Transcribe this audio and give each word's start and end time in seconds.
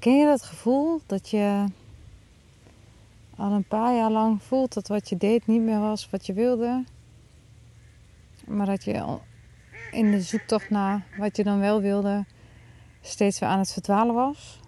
Ken 0.00 0.18
je 0.18 0.26
dat 0.26 0.42
gevoel 0.42 1.00
dat 1.06 1.28
je 1.28 1.64
al 3.36 3.52
een 3.52 3.64
paar 3.64 3.94
jaar 3.94 4.10
lang 4.10 4.42
voelt 4.42 4.74
dat 4.74 4.88
wat 4.88 5.08
je 5.08 5.16
deed 5.16 5.46
niet 5.46 5.60
meer 5.60 5.80
was 5.80 6.10
wat 6.10 6.26
je 6.26 6.32
wilde? 6.32 6.84
Maar 8.46 8.66
dat 8.66 8.84
je 8.84 9.18
in 9.90 10.10
de 10.10 10.20
zoektocht 10.20 10.70
naar 10.70 11.06
wat 11.18 11.36
je 11.36 11.44
dan 11.44 11.58
wel 11.58 11.80
wilde 11.80 12.24
steeds 13.00 13.38
weer 13.38 13.48
aan 13.48 13.58
het 13.58 13.72
verdwalen 13.72 14.14
was? 14.14 14.60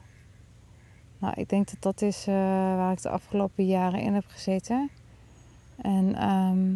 Nou, 1.18 1.34
ik 1.36 1.48
denk 1.48 1.70
dat 1.70 1.82
dat 1.82 2.02
is 2.02 2.26
eh, 2.26 2.34
waar 2.76 2.92
ik 2.92 3.02
de 3.02 3.10
afgelopen 3.10 3.66
jaren 3.66 4.00
in 4.00 4.14
heb 4.14 4.24
gezeten. 4.28 4.90
En 5.76 6.14
ehm, 6.14 6.74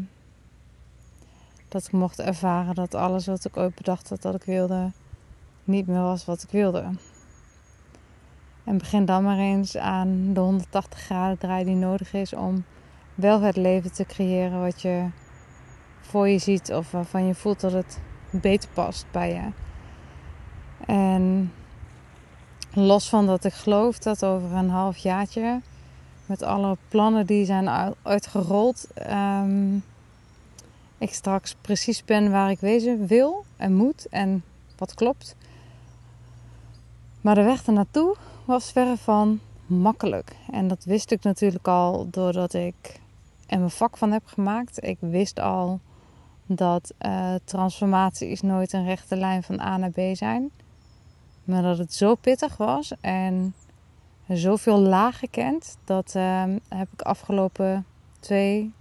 dat 1.68 1.86
ik 1.86 1.92
mocht 1.92 2.18
ervaren 2.18 2.74
dat 2.74 2.94
alles 2.94 3.26
wat 3.26 3.44
ik 3.44 3.56
ooit 3.56 3.74
bedacht 3.74 4.08
had 4.08 4.22
dat 4.22 4.34
ik 4.34 4.44
wilde, 4.44 4.90
niet 5.64 5.86
meer 5.86 6.02
was 6.02 6.24
wat 6.24 6.42
ik 6.42 6.50
wilde. 6.50 6.90
En 8.66 8.78
begin 8.78 9.04
dan 9.04 9.22
maar 9.22 9.38
eens 9.38 9.76
aan 9.76 10.32
de 10.32 10.40
180 10.40 11.00
graden 11.00 11.38
draai 11.38 11.64
die 11.64 11.74
nodig 11.74 12.12
is 12.12 12.34
om 12.34 12.64
wel 13.14 13.40
het 13.40 13.56
leven 13.56 13.92
te 13.92 14.04
creëren 14.04 14.60
wat 14.60 14.82
je 14.82 15.06
voor 16.00 16.28
je 16.28 16.38
ziet 16.38 16.72
of 16.72 16.90
waarvan 16.90 17.26
je 17.26 17.34
voelt 17.34 17.60
dat 17.60 17.72
het 17.72 18.00
beter 18.30 18.68
past 18.74 19.06
bij 19.10 19.32
je. 19.34 19.48
En 20.92 21.52
los 22.72 23.08
van 23.08 23.26
dat 23.26 23.44
ik 23.44 23.52
geloof 23.52 23.98
dat 23.98 24.24
over 24.24 24.52
een 24.52 24.70
half 24.70 24.96
jaartje, 24.96 25.60
met 26.26 26.42
alle 26.42 26.76
plannen 26.88 27.26
die 27.26 27.44
zijn 27.44 27.94
uitgerold, 28.02 28.88
um, 29.10 29.84
ik 30.98 31.14
straks 31.14 31.56
precies 31.60 32.04
ben 32.04 32.30
waar 32.30 32.50
ik 32.50 32.60
wezen 32.60 33.06
wil 33.06 33.44
en 33.56 33.74
moet 33.74 34.06
en 34.08 34.44
wat 34.76 34.94
klopt. 34.94 35.36
Maar 37.20 37.34
de 37.34 37.42
weg 37.42 37.66
ernaartoe 37.66 38.16
was 38.46 38.72
verre 38.72 38.96
van 38.96 39.40
makkelijk. 39.66 40.36
En 40.50 40.68
dat 40.68 40.84
wist 40.84 41.10
ik 41.10 41.22
natuurlijk 41.22 41.68
al 41.68 42.08
doordat 42.10 42.54
ik 42.54 43.00
er 43.46 43.58
mijn 43.58 43.70
vak 43.70 43.96
van 43.96 44.12
heb 44.12 44.26
gemaakt. 44.26 44.84
Ik 44.84 44.96
wist 45.00 45.40
al 45.40 45.80
dat 46.46 46.92
uh, 47.06 47.34
transformaties 47.44 48.42
nooit 48.42 48.72
een 48.72 48.84
rechte 48.84 49.16
lijn 49.16 49.42
van 49.42 49.60
A 49.60 49.76
naar 49.76 49.90
B 49.90 50.00
zijn. 50.12 50.50
Maar 51.44 51.62
dat 51.62 51.78
het 51.78 51.94
zo 51.94 52.14
pittig 52.14 52.56
was 52.56 52.92
en 53.00 53.54
zoveel 54.28 54.78
lagen 54.78 55.30
kent, 55.30 55.76
dat 55.84 56.14
uh, 56.16 56.42
heb 56.68 56.88
ik 56.92 57.02
afgelopen 57.02 57.86
twee, 58.20 58.72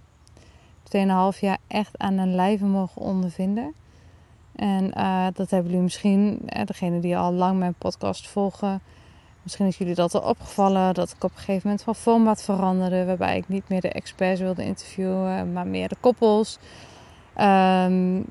tweeënhalf 0.82 1.40
jaar 1.40 1.58
echt 1.66 1.98
aan 1.98 2.18
een 2.18 2.34
lijve 2.34 2.64
mogen 2.64 3.02
ondervinden. 3.02 3.74
En 4.52 4.84
uh, 4.96 5.26
dat 5.32 5.50
hebben 5.50 5.70
jullie 5.70 5.84
misschien, 5.84 6.40
degene 6.64 7.00
die 7.00 7.16
al 7.16 7.32
lang 7.32 7.58
mijn 7.58 7.74
podcast 7.78 8.28
volgen, 8.28 8.80
misschien 9.46 9.66
is 9.66 9.78
jullie 9.78 9.94
dat 9.94 10.14
al 10.14 10.20
opgevallen. 10.20 10.94
Dat 10.94 11.10
ik 11.10 11.24
op 11.24 11.30
een 11.30 11.38
gegeven 11.38 11.60
moment 11.64 11.82
van 11.82 11.94
format 11.94 12.42
veranderde, 12.42 13.04
waarbij 13.04 13.36
ik 13.36 13.48
niet 13.48 13.68
meer 13.68 13.80
de 13.80 13.88
experts 13.88 14.40
wilde 14.40 14.64
interviewen, 14.64 15.52
maar 15.52 15.66
meer 15.66 15.88
de 15.88 15.96
koppels. 16.00 16.58
Um, 17.40 18.24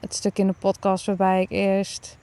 het 0.00 0.14
stuk 0.14 0.38
in 0.38 0.46
de 0.46 0.54
podcast 0.58 1.06
waarbij 1.06 1.42
ik 1.42 1.50
eerst 1.50 2.16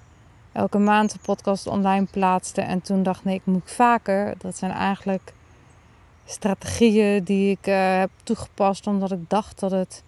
elke 0.51 0.77
maand 0.77 1.13
een 1.13 1.19
podcast 1.19 1.67
online 1.67 2.05
plaatste. 2.11 2.61
En 2.61 2.81
toen 2.81 3.03
dacht 3.03 3.23
nee, 3.23 3.35
ik 3.35 3.45
moet 3.45 3.71
vaker. 3.71 4.33
Dat 4.37 4.57
zijn 4.57 4.71
eigenlijk 4.71 5.33
strategieën 6.25 7.23
die 7.23 7.51
ik 7.51 7.67
uh, 7.67 7.97
heb 7.97 8.09
toegepast 8.23 8.87
omdat 8.87 9.11
ik 9.11 9.29
dacht 9.29 9.59
dat 9.59 9.71
het, 9.71 10.03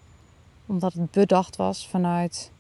omdat 0.66 0.94
het 0.94 1.12
bedacht 1.12 1.56
was 1.56 1.88
vanuit 1.88 2.52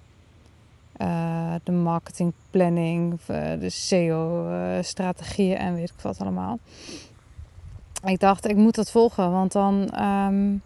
uh, 1.01 1.53
de 1.63 1.71
marketingplanning, 1.71 3.11
uh, 3.13 3.59
de 3.59 3.69
SEO-strategieën 3.69 5.57
en 5.57 5.75
weet 5.75 5.89
ik 5.89 6.01
wat 6.01 6.19
allemaal. 6.19 6.59
Ik 8.05 8.19
dacht, 8.19 8.47
ik 8.47 8.55
moet 8.55 8.75
dat 8.75 8.91
volgen, 8.91 9.31
want 9.31 9.51
dan 9.51 10.03
um, 10.03 10.61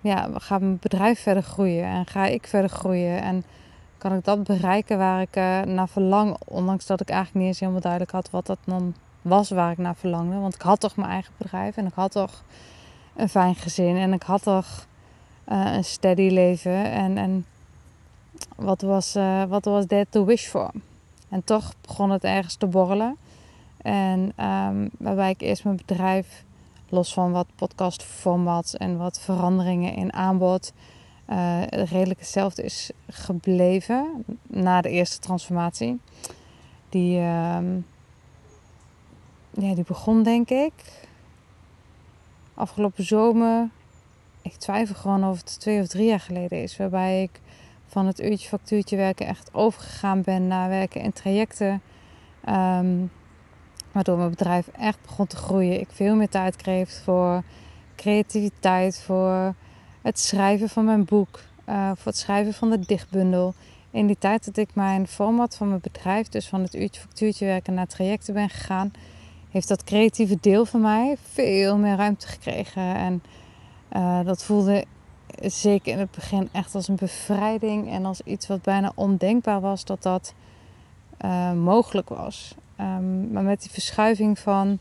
ja, 0.00 0.28
gaat 0.34 0.60
mijn 0.60 0.78
bedrijf 0.80 1.20
verder 1.20 1.42
groeien 1.42 1.84
en 1.84 2.06
ga 2.06 2.26
ik 2.26 2.46
verder 2.46 2.70
groeien. 2.70 3.22
En 3.22 3.44
kan 3.98 4.12
ik 4.12 4.24
dat 4.24 4.44
bereiken 4.44 4.98
waar 4.98 5.20
ik 5.20 5.34
naar 5.66 5.88
verlang. 5.88 6.36
Ondanks 6.44 6.86
dat 6.86 7.00
ik 7.00 7.08
eigenlijk 7.08 7.38
niet 7.38 7.48
eens 7.48 7.60
helemaal 7.60 7.80
duidelijk 7.80 8.12
had 8.12 8.30
wat 8.30 8.46
dat 8.46 8.58
dan 8.64 8.94
was 9.22 9.50
waar 9.50 9.70
ik 9.70 9.78
naar 9.78 9.96
verlangde. 9.96 10.38
Want 10.38 10.54
ik 10.54 10.60
had 10.60 10.80
toch 10.80 10.96
mijn 10.96 11.10
eigen 11.10 11.32
bedrijf 11.36 11.76
en 11.76 11.86
ik 11.86 11.94
had 11.94 12.10
toch 12.10 12.44
een 13.16 13.28
fijn 13.28 13.54
gezin 13.54 13.96
en 13.96 14.12
ik 14.12 14.22
had 14.22 14.42
toch 14.42 14.86
een 15.44 15.84
steady 15.84 16.28
leven. 16.28 16.90
En, 16.90 17.18
en 17.18 17.46
wat 18.58 18.80
was, 18.80 19.16
uh, 19.16 19.44
wat 19.44 19.64
was 19.64 19.86
there 19.86 20.06
to 20.10 20.24
wish 20.24 20.46
for? 20.46 20.70
En 21.28 21.44
toch 21.44 21.74
begon 21.80 22.10
het 22.10 22.24
ergens 22.24 22.54
te 22.54 22.66
borrelen. 22.66 23.16
En 23.76 24.20
um, 24.44 24.90
waarbij 24.98 25.30
ik 25.30 25.40
eerst 25.40 25.64
mijn 25.64 25.76
bedrijf, 25.76 26.44
los 26.88 27.12
van 27.12 27.32
wat 27.32 27.46
podcastformats 27.54 28.76
en 28.76 28.96
wat 28.96 29.20
veranderingen 29.20 29.94
in 29.94 30.12
aanbod, 30.12 30.72
uh, 31.30 31.62
redelijk 31.66 32.20
hetzelfde 32.20 32.62
is 32.62 32.90
gebleven 33.08 34.24
na 34.46 34.80
de 34.80 34.88
eerste 34.88 35.18
transformatie. 35.18 36.00
Die, 36.88 37.18
uh, 37.18 37.58
ja, 39.50 39.74
die 39.74 39.84
begon 39.86 40.22
denk 40.22 40.50
ik 40.50 40.72
afgelopen 42.54 43.04
zomer. 43.04 43.68
Ik 44.42 44.54
twijfel 44.54 44.94
gewoon 44.94 45.24
of 45.24 45.36
het 45.36 45.60
twee 45.60 45.80
of 45.80 45.86
drie 45.86 46.06
jaar 46.06 46.20
geleden 46.20 46.62
is. 46.62 46.76
Waarbij 46.76 47.22
ik 47.22 47.40
van 47.88 48.06
het 48.06 48.20
uurtje 48.20 48.48
factuurtje 48.48 48.96
werken 48.96 49.26
echt 49.26 49.54
overgegaan 49.54 50.22
ben 50.22 50.46
naar 50.46 50.68
werken 50.68 51.00
in 51.00 51.12
trajecten. 51.12 51.82
Um, 52.48 53.10
waardoor 53.92 54.16
mijn 54.16 54.30
bedrijf 54.30 54.68
echt 54.68 55.02
begon 55.02 55.26
te 55.26 55.36
groeien. 55.36 55.80
Ik 55.80 55.88
veel 55.92 56.14
meer 56.14 56.28
tijd 56.28 56.56
kreeg 56.56 56.90
voor 56.90 57.42
creativiteit, 57.96 59.00
voor 59.00 59.54
het 60.02 60.18
schrijven 60.18 60.68
van 60.68 60.84
mijn 60.84 61.04
boek, 61.04 61.40
uh, 61.68 61.86
voor 61.86 62.12
het 62.12 62.16
schrijven 62.16 62.54
van 62.54 62.70
de 62.70 62.78
dichtbundel. 62.78 63.54
In 63.90 64.06
die 64.06 64.18
tijd 64.18 64.44
dat 64.44 64.56
ik 64.56 64.68
mijn 64.74 65.06
format 65.06 65.56
van 65.56 65.68
mijn 65.68 65.80
bedrijf, 65.80 66.28
dus 66.28 66.48
van 66.48 66.62
het 66.62 66.74
uurtje 66.74 67.00
factuurtje 67.00 67.46
werken 67.46 67.74
naar 67.74 67.86
trajecten 67.86 68.34
ben 68.34 68.48
gegaan, 68.48 68.92
heeft 69.50 69.68
dat 69.68 69.84
creatieve 69.84 70.38
deel 70.40 70.64
van 70.64 70.80
mij 70.80 71.16
veel 71.32 71.76
meer 71.76 71.96
ruimte 71.96 72.26
gekregen. 72.26 72.94
En 72.94 73.22
uh, 73.92 74.24
dat 74.24 74.44
voelde 74.44 74.84
zeker 75.40 75.92
in 75.92 75.98
het 75.98 76.10
begin 76.10 76.48
echt 76.52 76.74
als 76.74 76.88
een 76.88 76.96
bevrijding 76.96 77.90
en 77.90 78.04
als 78.04 78.20
iets 78.20 78.46
wat 78.46 78.62
bijna 78.62 78.92
ondenkbaar 78.94 79.60
was 79.60 79.84
dat 79.84 80.02
dat 80.02 80.34
uh, 81.24 81.52
mogelijk 81.52 82.08
was. 82.08 82.54
Um, 82.80 83.32
maar 83.32 83.42
met 83.42 83.60
die 83.60 83.70
verschuiving 83.70 84.38
van 84.38 84.78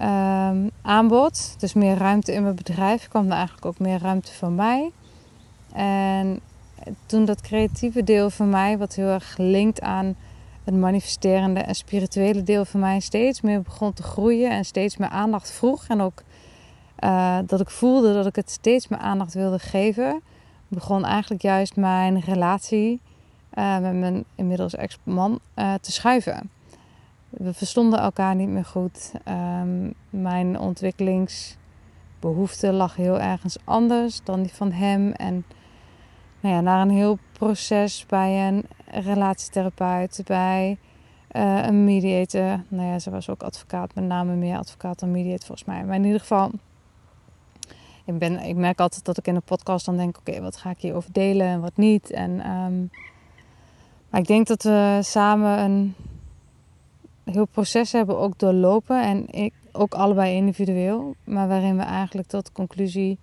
um, 0.00 0.70
aanbod, 0.82 1.54
dus 1.58 1.72
meer 1.72 1.96
ruimte 1.96 2.32
in 2.32 2.42
mijn 2.42 2.54
bedrijf, 2.54 3.08
kwam 3.08 3.26
er 3.26 3.32
eigenlijk 3.32 3.66
ook 3.66 3.78
meer 3.78 3.98
ruimte 3.98 4.32
voor 4.32 4.50
mij. 4.50 4.90
En 5.72 6.40
toen 7.06 7.24
dat 7.24 7.40
creatieve 7.40 8.04
deel 8.04 8.30
van 8.30 8.50
mij, 8.50 8.78
wat 8.78 8.94
heel 8.94 9.08
erg 9.08 9.34
linkt 9.38 9.80
aan 9.80 10.16
het 10.64 10.74
manifesterende 10.74 11.60
en 11.60 11.74
spirituele 11.74 12.42
deel 12.42 12.64
van 12.64 12.80
mij, 12.80 13.00
steeds 13.00 13.40
meer 13.40 13.62
begon 13.62 13.92
te 13.92 14.02
groeien 14.02 14.50
en 14.50 14.64
steeds 14.64 14.96
meer 14.96 15.08
aandacht 15.08 15.50
vroeg 15.50 15.86
en 15.86 16.00
ook 16.00 16.22
uh, 17.04 17.38
dat 17.46 17.60
ik 17.60 17.70
voelde 17.70 18.14
dat 18.14 18.26
ik 18.26 18.36
het 18.36 18.50
steeds 18.50 18.88
meer 18.88 18.98
aandacht 18.98 19.34
wilde 19.34 19.58
geven, 19.58 20.22
begon 20.68 21.04
eigenlijk 21.04 21.42
juist 21.42 21.76
mijn 21.76 22.20
relatie 22.20 23.00
uh, 23.54 23.78
met 23.78 23.94
mijn 23.94 24.24
inmiddels 24.34 24.74
ex-man 24.74 25.40
uh, 25.56 25.74
te 25.80 25.92
schuiven. 25.92 26.50
We 27.30 27.52
verstonden 27.52 27.98
elkaar 27.98 28.34
niet 28.34 28.48
meer 28.48 28.64
goed. 28.64 29.12
Um, 29.28 29.94
mijn 30.10 30.58
ontwikkelingsbehoefte 30.58 32.72
lag 32.72 32.96
heel 32.96 33.20
ergens 33.20 33.56
anders 33.64 34.20
dan 34.24 34.42
die 34.42 34.54
van 34.54 34.72
hem. 34.72 35.12
En 35.12 35.44
nou 36.40 36.54
ja, 36.54 36.60
na 36.60 36.82
een 36.82 36.90
heel 36.90 37.18
proces 37.32 38.06
bij 38.06 38.48
een 38.48 38.64
relatietherapeut, 38.86 40.22
bij 40.26 40.78
een 41.62 41.84
mediator. 41.84 42.62
Nou 42.68 42.88
ja, 42.88 42.98
ze 42.98 43.10
was 43.10 43.28
ook 43.28 43.42
advocaat, 43.42 43.94
met 43.94 44.04
name 44.04 44.34
meer 44.34 44.58
advocaat 44.58 44.98
dan 44.98 45.10
mediator 45.10 45.46
volgens 45.46 45.68
mij. 45.68 45.84
Maar 45.84 45.96
in 45.96 46.04
ieder 46.04 46.20
geval 46.20 46.50
ik, 48.04 48.18
ben, 48.18 48.38
ik 48.38 48.56
merk 48.56 48.80
altijd 48.80 49.04
dat 49.04 49.18
ik 49.18 49.26
in 49.26 49.34
een 49.34 49.42
podcast 49.42 49.86
dan 49.86 49.96
denk: 49.96 50.18
oké, 50.18 50.40
wat 50.40 50.56
ga 50.56 50.70
ik 50.70 50.78
hierover 50.78 51.12
delen 51.12 51.46
en 51.46 51.60
wat 51.60 51.76
niet. 51.76 52.10
En, 52.10 52.40
ehm, 52.40 52.80
maar 54.10 54.20
ik 54.20 54.26
denk 54.26 54.46
dat 54.46 54.62
we 54.62 54.98
samen 55.02 55.58
een 55.58 55.94
heel 57.24 57.46
proces 57.46 57.92
hebben 57.92 58.18
ook 58.18 58.38
doorlopen. 58.38 59.02
En 59.02 59.28
ik 59.30 59.52
ook 59.72 59.94
allebei 59.94 60.34
individueel. 60.34 61.14
Maar 61.24 61.48
waarin 61.48 61.76
we 61.76 61.82
eigenlijk 61.82 62.28
tot 62.28 62.46
de 62.46 62.52
conclusie 62.52 63.18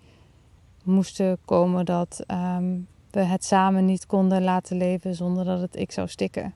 moesten 0.83 1.37
komen 1.45 1.85
dat 1.85 2.23
ehm, 2.27 2.77
we 3.11 3.19
het 3.19 3.45
samen 3.45 3.85
niet 3.85 4.05
konden 4.05 4.43
laten 4.43 4.77
leven 4.77 5.15
zonder 5.15 5.45
dat 5.45 5.61
het 5.61 5.75
ik 5.75 5.91
zou 5.91 6.07
stikken. 6.07 6.53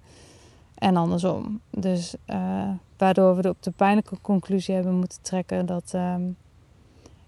En 0.75 0.95
andersom. 0.95 1.59
Dus 1.69 2.15
uh, 2.27 2.69
waardoor 2.97 3.35
we 3.35 3.49
op 3.49 3.63
de 3.63 3.71
pijnlijke 3.71 4.17
conclusie 4.21 4.75
hebben 4.75 4.93
moeten 4.93 5.21
trekken 5.21 5.65
dat, 5.65 5.91
ehm, 5.93 6.21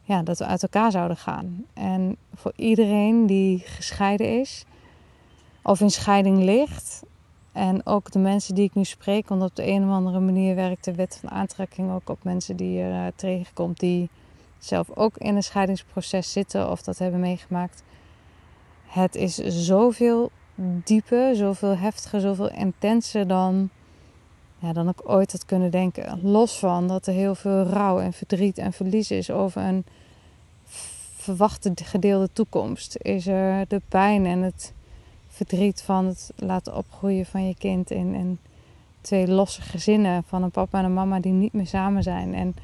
ja, 0.06 0.24
dat 0.24 0.38
we 0.38 0.46
uit 0.46 0.64
elkaar 0.64 0.92
zouden 0.92 1.18
gaan. 1.18 1.66
En 1.74 2.18
voor 2.34 2.54
iedereen 2.56 3.26
die 3.26 3.60
gescheiden 3.60 4.40
is 4.40 4.66
of 5.64 5.82
in 5.82 5.90
scheiding 5.90 6.44
ligt. 6.44 7.04
En 7.52 7.86
ook 7.86 8.12
de 8.12 8.20
mensen 8.20 8.56
die 8.56 8.64
ik 8.64 8.74
nu 8.74 8.84
spreek, 8.84 9.30
want 9.30 9.42
op 9.42 9.56
de 9.56 9.68
een 9.68 9.84
of 9.84 9.90
andere 9.90 10.20
manier 10.20 10.56
werkt 10.56 10.86
de 10.86 10.96
wet 10.96 11.18
van 11.22 11.32
aantrekking 11.32 11.92
ook 11.92 12.10
op 12.10 12.24
mensen 12.24 12.56
die 12.56 12.72
je 12.72 12.90
uh, 12.90 13.06
tegenkomt 13.16 13.80
die 13.80 14.10
zelf 14.58 14.90
ook 14.96 15.18
in 15.18 15.36
een 15.36 15.44
scheidingsproces 15.44 16.32
zitten 16.32 16.72
of 16.72 16.82
dat 16.82 16.98
hebben 16.98 17.20
meegemaakt. 17.20 17.84
Het 18.86 19.16
is 19.16 19.36
zoveel 19.36 20.32
dieper, 20.84 21.36
zoveel 21.36 21.78
heftiger, 21.78 22.20
zoveel 22.20 22.52
intenser 22.52 23.28
dan, 23.28 23.70
ja, 24.66 24.74
dan 24.74 24.90
ik 24.90 25.10
ooit 25.10 25.32
had 25.32 25.46
kunnen 25.46 25.72
denken. 25.72 26.20
Los 26.22 26.60
van 26.60 26.88
dat 26.88 27.08
er 27.08 27.14
heel 27.14 27.36
veel 27.36 27.64
rouw 27.64 28.00
en 28.00 28.14
verdriet 28.14 28.58
en 28.58 28.74
verlies 28.74 29.12
is 29.12 29.32
over 29.32 29.62
een 29.62 29.86
verwachte 31.16 31.72
gedeelde 31.76 32.30
toekomst, 32.34 32.98
is 33.02 33.28
er 33.28 33.66
de 33.68 33.82
pijn 33.88 34.26
en 34.26 34.42
het 34.42 34.74
verdriet 35.28 35.82
van 35.82 36.06
het 36.06 36.32
laten 36.36 36.76
opgroeien 36.76 37.26
van 37.26 37.48
je 37.48 37.56
kind 37.56 37.92
in, 37.92 38.40
twee 39.02 39.28
losse 39.28 39.62
gezinnen 39.62 40.24
van 40.24 40.44
een 40.44 40.52
papa 40.52 40.80
en 40.80 40.86
een 40.86 40.94
mama 40.94 41.20
die 41.20 41.32
niet 41.32 41.54
meer 41.54 41.68
samen 41.68 42.04
zijn. 42.04 42.34
En 42.34 42.56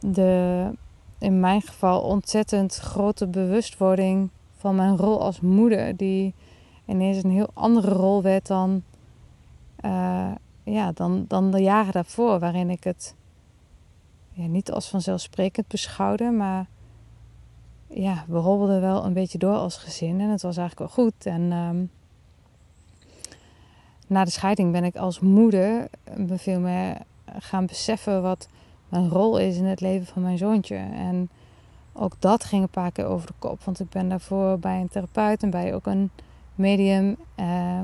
de, 0.00 0.70
in 1.18 1.40
mijn 1.40 1.62
geval 1.62 2.00
ontzettend 2.00 2.76
grote 2.76 3.26
bewustwording 3.26 4.28
van 4.56 4.74
mijn 4.74 4.96
rol 4.96 5.20
als 5.20 5.40
moeder, 5.40 5.96
die 5.96 6.34
ineens 6.84 7.24
een 7.24 7.30
heel 7.30 7.50
andere 7.52 7.90
rol 7.90 8.22
werd 8.22 8.46
dan, 8.46 8.82
uh, 9.84 10.30
ja, 10.64 10.92
dan, 10.92 11.24
dan 11.28 11.50
de 11.50 11.62
jaren 11.62 11.92
daarvoor, 11.92 12.38
waarin 12.38 12.70
ik 12.70 12.84
het 12.84 13.14
ja, 14.32 14.46
niet 14.46 14.70
als 14.70 14.88
vanzelfsprekend 14.88 15.68
beschouwde, 15.68 16.30
maar 16.30 16.66
ja, 17.88 18.24
we 18.28 18.38
hobbelden 18.38 18.80
wel 18.80 19.04
een 19.04 19.12
beetje 19.12 19.38
door 19.38 19.56
als 19.56 19.76
gezin 19.76 20.20
en 20.20 20.28
het 20.28 20.42
was 20.42 20.56
eigenlijk 20.56 20.94
wel 20.94 21.04
goed. 21.04 21.26
En 21.26 21.52
um, 21.52 21.90
na 24.06 24.24
de 24.24 24.30
scheiding 24.30 24.72
ben 24.72 24.84
ik 24.84 24.96
als 24.96 25.20
moeder 25.20 25.88
me 26.16 26.38
veel 26.38 26.60
meer 26.60 26.96
gaan 27.38 27.66
beseffen 27.66 28.22
wat 28.22 28.48
mijn 28.88 29.08
rol 29.08 29.38
is 29.38 29.56
in 29.56 29.64
het 29.64 29.80
leven 29.80 30.06
van 30.06 30.22
mijn 30.22 30.38
zoontje. 30.38 30.76
En 30.76 31.28
ook 31.92 32.12
dat 32.18 32.44
ging 32.44 32.62
een 32.62 32.68
paar 32.68 32.92
keer 32.92 33.06
over 33.06 33.26
de 33.26 33.32
kop, 33.38 33.62
want 33.62 33.80
ik 33.80 33.88
ben 33.88 34.08
daarvoor 34.08 34.58
bij 34.58 34.80
een 34.80 34.88
therapeut 34.88 35.42
en 35.42 35.50
bij 35.50 35.74
ook 35.74 35.86
een 35.86 36.10
medium, 36.54 37.16
uh, 37.36 37.80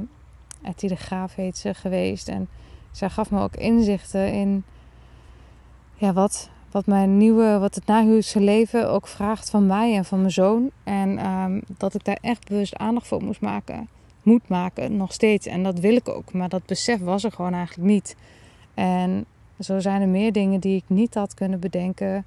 de 0.77 0.97
Graaf 0.97 1.35
heet 1.35 1.57
ze, 1.57 1.75
geweest. 1.75 2.29
En 2.29 2.49
zij 2.91 3.11
gaf 3.11 3.31
me 3.31 3.43
ook 3.43 3.57
inzichten 3.57 4.33
in 4.33 4.65
ja, 5.95 6.13
wat, 6.13 6.51
wat 6.71 6.87
mijn 6.87 7.17
nieuwe, 7.17 7.59
wat 7.59 7.75
het 7.75 7.87
nahuwelijkse 7.87 8.41
leven 8.41 8.91
ook 8.91 9.07
vraagt 9.07 9.51
van 9.51 9.67
mij 9.67 9.97
en 9.97 10.05
van 10.05 10.19
mijn 10.19 10.31
zoon. 10.31 10.71
En 10.85 11.27
um, 11.27 11.63
dat 11.77 11.95
ik 11.95 12.05
daar 12.05 12.19
echt 12.21 12.49
bewust 12.49 12.77
aandacht 12.77 13.07
voor 13.07 13.23
moest 13.23 13.41
maken. 13.41 13.89
Moet 14.23 14.49
maken, 14.49 14.97
nog 14.97 15.13
steeds. 15.13 15.47
En 15.47 15.63
dat 15.63 15.79
wil 15.79 15.95
ik 15.95 16.09
ook. 16.09 16.33
Maar 16.33 16.49
dat 16.49 16.67
besef 16.67 17.01
was 17.01 17.25
er 17.25 17.33
gewoon 17.33 17.55
eigenlijk 17.55 17.89
niet. 17.89 18.17
En 18.75 19.25
zo 19.61 19.79
zijn 19.79 20.03
er 20.03 20.09
meer 20.09 20.33
dingen 20.33 20.61
die 20.61 20.77
ik 20.77 20.85
niet 20.87 21.15
had 21.15 21.35
kunnen 21.35 21.61
bedenken. 21.61 22.25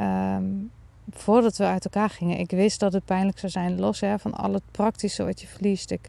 Um, 0.00 0.70
voordat 1.10 1.56
we 1.56 1.64
uit 1.64 1.84
elkaar 1.84 2.10
gingen. 2.10 2.38
Ik 2.38 2.50
wist 2.50 2.80
dat 2.80 2.92
het 2.92 3.04
pijnlijk 3.04 3.38
zou 3.38 3.52
zijn, 3.52 3.80
los 3.80 4.00
hè, 4.00 4.18
van 4.18 4.34
al 4.34 4.52
het 4.52 4.62
praktische 4.70 5.24
wat 5.24 5.40
je 5.40 5.46
verliest. 5.46 5.90
Ik 5.90 6.08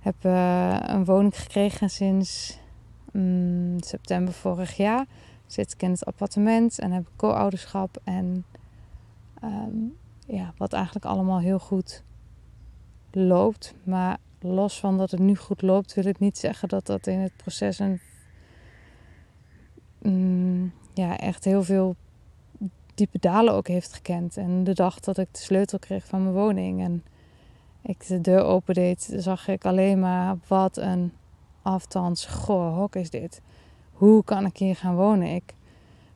heb 0.00 0.24
uh, 0.24 0.76
een 0.80 1.04
woning 1.04 1.38
gekregen 1.38 1.90
sinds 1.90 2.58
um, 3.12 3.76
september 3.80 4.34
vorig 4.34 4.76
jaar 4.76 5.06
zit 5.46 5.72
ik 5.72 5.82
in 5.82 5.90
het 5.90 6.04
appartement 6.04 6.78
en 6.78 6.90
heb 6.90 7.06
co-ouderschap. 7.16 8.00
En 8.04 8.44
um, 9.44 9.96
ja, 10.26 10.52
wat 10.56 10.72
eigenlijk 10.72 11.04
allemaal 11.04 11.40
heel 11.40 11.58
goed 11.58 12.02
loopt. 13.10 13.74
Maar 13.82 14.18
los 14.40 14.80
van 14.80 14.98
dat 14.98 15.10
het 15.10 15.20
nu 15.20 15.36
goed 15.36 15.62
loopt, 15.62 15.94
wil 15.94 16.04
ik 16.04 16.18
niet 16.18 16.38
zeggen 16.38 16.68
dat 16.68 16.86
dat 16.86 17.06
in 17.06 17.18
het 17.18 17.36
proces 17.36 17.78
een, 17.78 18.00
um, 20.02 20.72
ja, 20.94 21.18
echt 21.18 21.44
heel 21.44 21.62
veel 21.62 21.96
diepe 22.94 23.18
dalen 23.18 23.54
ook 23.54 23.68
heeft 23.68 23.92
gekend. 23.92 24.36
En 24.36 24.64
de 24.64 24.74
dag 24.74 25.00
dat 25.00 25.18
ik 25.18 25.28
de 25.32 25.38
sleutel 25.38 25.78
kreeg 25.78 26.06
van 26.06 26.22
mijn 26.22 26.34
woning 26.34 26.82
en 26.82 27.04
ik 27.82 28.06
de 28.06 28.20
deur 28.20 28.42
opendeed, 28.42 29.12
zag 29.16 29.48
ik 29.48 29.64
alleen 29.64 30.00
maar 30.00 30.36
wat 30.46 30.76
een 30.76 31.12
aftans 31.62 32.26
goh 32.26 32.76
hok 32.76 32.96
is 32.96 33.10
dit 33.10 33.40
hoe 34.00 34.24
kan 34.24 34.46
ik 34.46 34.56
hier 34.56 34.76
gaan 34.76 34.94
wonen? 34.94 35.34
Ik, 35.34 35.54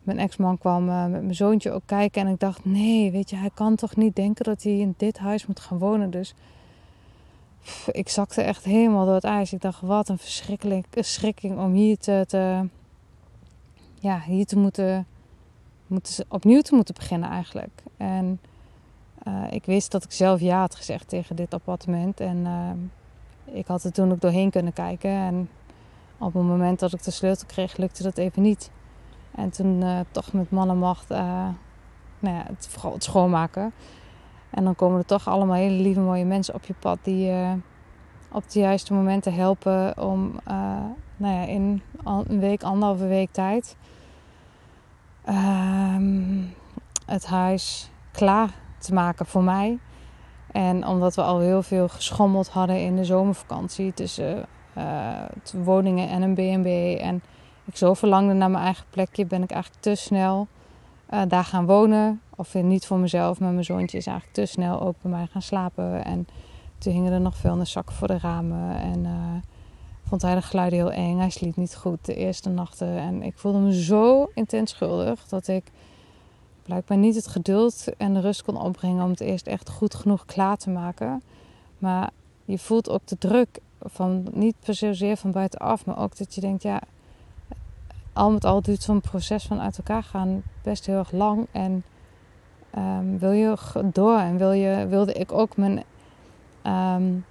mijn 0.02 0.18
ex-man 0.18 0.58
kwam 0.58 0.88
uh, 0.88 1.02
met 1.02 1.22
mijn 1.22 1.34
zoontje 1.34 1.70
ook 1.70 1.82
kijken 1.86 2.26
en 2.26 2.32
ik 2.32 2.40
dacht, 2.40 2.64
nee, 2.64 3.10
weet 3.10 3.30
je, 3.30 3.36
hij 3.36 3.50
kan 3.54 3.76
toch 3.76 3.96
niet 3.96 4.16
denken 4.16 4.44
dat 4.44 4.62
hij 4.62 4.78
in 4.78 4.94
dit 4.96 5.18
huis 5.18 5.46
moet 5.46 5.60
gaan 5.60 5.78
wonen. 5.78 6.10
Dus 6.10 6.34
ik 7.92 8.08
zakte 8.08 8.42
echt 8.42 8.64
helemaal 8.64 9.04
door 9.04 9.14
het 9.14 9.24
ijs. 9.24 9.52
Ik 9.52 9.60
dacht, 9.60 9.80
wat 9.80 10.08
een 10.08 10.18
verschrikkelijke 10.18 11.02
schrikking 11.02 11.58
om 11.58 11.72
hier 11.72 11.98
te, 11.98 12.24
te, 12.28 12.68
ja, 14.00 14.20
hier 14.20 14.46
te 14.46 14.58
moeten, 14.58 15.06
moeten, 15.86 16.24
opnieuw 16.28 16.60
te 16.60 16.74
moeten 16.74 16.94
beginnen 16.94 17.30
eigenlijk. 17.30 17.82
En 17.96 18.40
uh, 19.28 19.42
ik 19.50 19.64
wist 19.64 19.90
dat 19.90 20.04
ik 20.04 20.12
zelf 20.12 20.40
ja 20.40 20.58
had 20.58 20.74
gezegd 20.74 21.08
tegen 21.08 21.36
dit 21.36 21.54
appartement 21.54 22.20
en 22.20 22.36
uh, 22.36 23.56
ik 23.56 23.66
had 23.66 23.84
er 23.84 23.92
toen 23.92 24.12
ook 24.12 24.20
doorheen 24.20 24.50
kunnen 24.50 24.72
kijken 24.72 25.10
en 25.10 25.48
op 26.18 26.34
het 26.34 26.42
moment 26.42 26.78
dat 26.78 26.92
ik 26.92 27.02
de 27.02 27.10
sleutel 27.10 27.46
kreeg, 27.46 27.76
lukte 27.76 28.02
dat 28.02 28.18
even 28.18 28.42
niet. 28.42 28.70
En 29.34 29.50
toen 29.50 29.80
uh, 29.80 30.00
toch 30.10 30.32
met 30.32 30.50
mannenmacht, 30.50 31.08
nou 31.08 31.54
ja, 32.20 32.44
het, 32.46 32.68
vooral 32.70 32.92
het 32.92 33.04
schoonmaken. 33.04 33.72
En 34.50 34.64
dan 34.64 34.74
komen 34.74 34.98
er 34.98 35.04
toch 35.04 35.28
allemaal 35.28 35.56
hele 35.56 35.82
lieve 35.82 36.00
mooie 36.00 36.24
mensen 36.24 36.54
op 36.54 36.64
je 36.64 36.74
pad 36.78 36.98
die 37.02 37.32
op 38.32 38.50
de 38.50 38.58
juiste 38.58 38.94
momenten 38.94 39.34
helpen 39.34 40.02
om 40.02 40.40
nou 41.16 41.34
ja, 41.34 41.42
in 41.46 41.82
een 42.04 42.40
week, 42.40 42.62
anderhalve 42.62 43.06
week 43.06 43.32
tijd 43.32 43.76
ehm, 45.24 46.42
het 47.06 47.26
huis 47.26 47.90
klaar 48.12 48.63
te 48.84 48.94
maken 48.94 49.26
voor 49.26 49.42
mij. 49.42 49.78
En 50.52 50.86
omdat 50.86 51.14
we 51.14 51.22
al 51.22 51.38
heel 51.38 51.62
veel 51.62 51.88
geschommeld 51.88 52.48
hadden 52.48 52.80
in 52.80 52.96
de 52.96 53.04
zomervakantie 53.04 53.94
tussen 53.94 54.46
uh, 54.78 54.84
woningen 55.64 56.08
en 56.08 56.22
een 56.22 56.34
B&B. 56.34 57.00
En 57.00 57.22
ik 57.64 57.76
zo 57.76 57.94
verlangde 57.94 58.34
naar 58.34 58.50
mijn 58.50 58.64
eigen 58.64 58.84
plekje, 58.90 59.26
ben 59.26 59.42
ik 59.42 59.50
eigenlijk 59.50 59.82
te 59.82 59.94
snel 59.94 60.46
uh, 61.10 61.22
daar 61.28 61.44
gaan 61.44 61.66
wonen. 61.66 62.20
Of 62.36 62.54
niet 62.54 62.86
voor 62.86 62.98
mezelf, 62.98 63.40
maar 63.40 63.52
mijn 63.52 63.64
zoontje 63.64 63.98
is 63.98 64.06
eigenlijk 64.06 64.36
te 64.36 64.46
snel 64.46 64.80
ook 64.80 64.94
bij 65.02 65.10
mij 65.10 65.26
gaan 65.26 65.42
slapen. 65.42 66.04
En 66.04 66.26
toen 66.78 66.92
hingen 66.92 67.12
er 67.12 67.20
nog 67.20 67.36
veel 67.36 67.66
zakken 67.66 67.94
voor 67.94 68.08
de 68.08 68.18
ramen. 68.18 68.76
En 68.76 69.04
uh, 69.04 69.10
vond 70.08 70.22
hij 70.22 70.34
de 70.34 70.42
geluiden 70.42 70.78
heel 70.78 70.92
eng. 70.92 71.18
Hij 71.18 71.30
sliep 71.30 71.56
niet 71.56 71.76
goed 71.76 72.04
de 72.04 72.14
eerste 72.14 72.48
nachten. 72.48 72.98
En 72.98 73.22
ik 73.22 73.38
voelde 73.38 73.58
me 73.58 73.82
zo 73.82 74.30
intens 74.34 74.70
schuldig 74.70 75.28
dat 75.28 75.48
ik 75.48 75.64
blijkbaar 76.64 76.96
niet 76.96 77.14
het 77.14 77.26
geduld 77.26 77.86
en 77.96 78.14
de 78.14 78.20
rust 78.20 78.42
kon 78.42 78.56
opbrengen 78.56 79.04
om 79.04 79.10
het 79.10 79.20
eerst 79.20 79.46
echt 79.46 79.70
goed 79.70 79.94
genoeg 79.94 80.24
klaar 80.24 80.56
te 80.56 80.70
maken. 80.70 81.22
Maar 81.78 82.10
je 82.44 82.58
voelt 82.58 82.90
ook 82.90 83.06
de 83.06 83.18
druk 83.18 83.58
van 83.80 84.26
niet 84.32 84.54
per 84.64 84.74
zozeer 84.74 85.16
van 85.16 85.32
buitenaf, 85.32 85.86
maar 85.86 85.98
ook 85.98 86.16
dat 86.16 86.34
je 86.34 86.40
denkt, 86.40 86.62
ja, 86.62 86.80
al 88.12 88.30
met 88.30 88.44
al 88.44 88.62
duurt 88.62 88.82
zo'n 88.82 89.00
proces 89.00 89.44
van 89.44 89.60
uit 89.60 89.76
elkaar 89.76 90.02
gaan 90.02 90.42
best 90.62 90.86
heel 90.86 90.98
erg 90.98 91.12
lang. 91.12 91.46
En 91.50 91.84
um, 92.78 93.18
wil 93.18 93.30
je 93.30 93.56
door 93.92 94.18
en 94.18 94.36
wil 94.36 94.52
je, 94.52 94.86
wilde 94.86 95.12
ik 95.12 95.32
ook 95.32 95.56
mijn. 95.56 95.82
Um, 96.66 97.24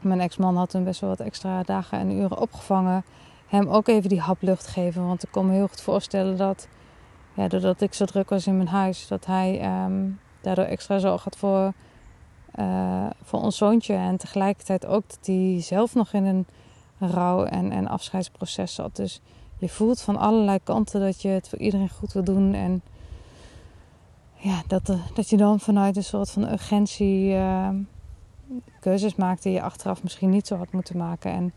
mijn 0.00 0.20
ex-man 0.20 0.56
had 0.56 0.70
toen 0.70 0.84
best 0.84 1.00
wel 1.00 1.10
wat 1.10 1.20
extra 1.20 1.62
dagen 1.62 1.98
en 1.98 2.10
uren 2.10 2.38
opgevangen. 2.38 3.04
Hem 3.46 3.68
ook 3.68 3.88
even 3.88 4.08
die 4.08 4.20
haplucht 4.20 4.66
geven. 4.66 5.06
Want 5.06 5.22
ik 5.22 5.28
kon 5.30 5.46
me 5.46 5.52
heel 5.52 5.68
goed 5.68 5.80
voorstellen 5.80 6.36
dat, 6.36 6.68
doordat 7.48 7.80
ik 7.80 7.94
zo 7.94 8.04
druk 8.04 8.28
was 8.28 8.46
in 8.46 8.56
mijn 8.56 8.68
huis, 8.68 9.06
dat 9.06 9.26
hij 9.26 9.82
um, 9.84 10.20
daardoor 10.40 10.64
extra 10.64 10.98
zorg 10.98 11.24
had 11.24 11.36
voor 11.36 11.72
uh, 12.58 13.06
voor 13.22 13.40
ons 13.40 13.56
zoontje. 13.56 13.94
En 13.94 14.16
tegelijkertijd 14.16 14.86
ook 14.86 15.08
dat 15.08 15.18
hij 15.22 15.56
zelf 15.60 15.94
nog 15.94 16.12
in 16.12 16.24
een 16.24 16.46
rouw- 16.98 17.44
en, 17.44 17.72
en 17.72 17.88
afscheidsproces 17.88 18.74
zat. 18.74 18.96
Dus 18.96 19.20
je 19.58 19.68
voelt 19.68 20.00
van 20.00 20.16
allerlei 20.16 20.58
kanten 20.62 21.00
dat 21.00 21.22
je 21.22 21.28
het 21.28 21.48
voor 21.48 21.58
iedereen 21.58 21.88
goed 21.88 22.12
wil 22.12 22.24
doen. 22.24 22.54
En 22.54 22.82
ja, 24.34 24.62
dat, 24.66 24.88
eh, 24.88 25.06
dat 25.14 25.28
je 25.28 25.36
dan 25.36 25.60
vanuit 25.60 25.96
een 25.96 26.04
soort 26.04 26.30
van 26.30 26.48
urgentie 26.48 27.30
uh, 27.30 27.68
keuzes 28.80 29.14
maakt 29.14 29.42
die 29.42 29.52
je 29.52 29.62
achteraf 29.62 30.02
misschien 30.02 30.30
niet 30.30 30.46
zo 30.46 30.56
had 30.56 30.72
moeten 30.72 30.96
maken. 30.96 31.32
En 31.32 31.54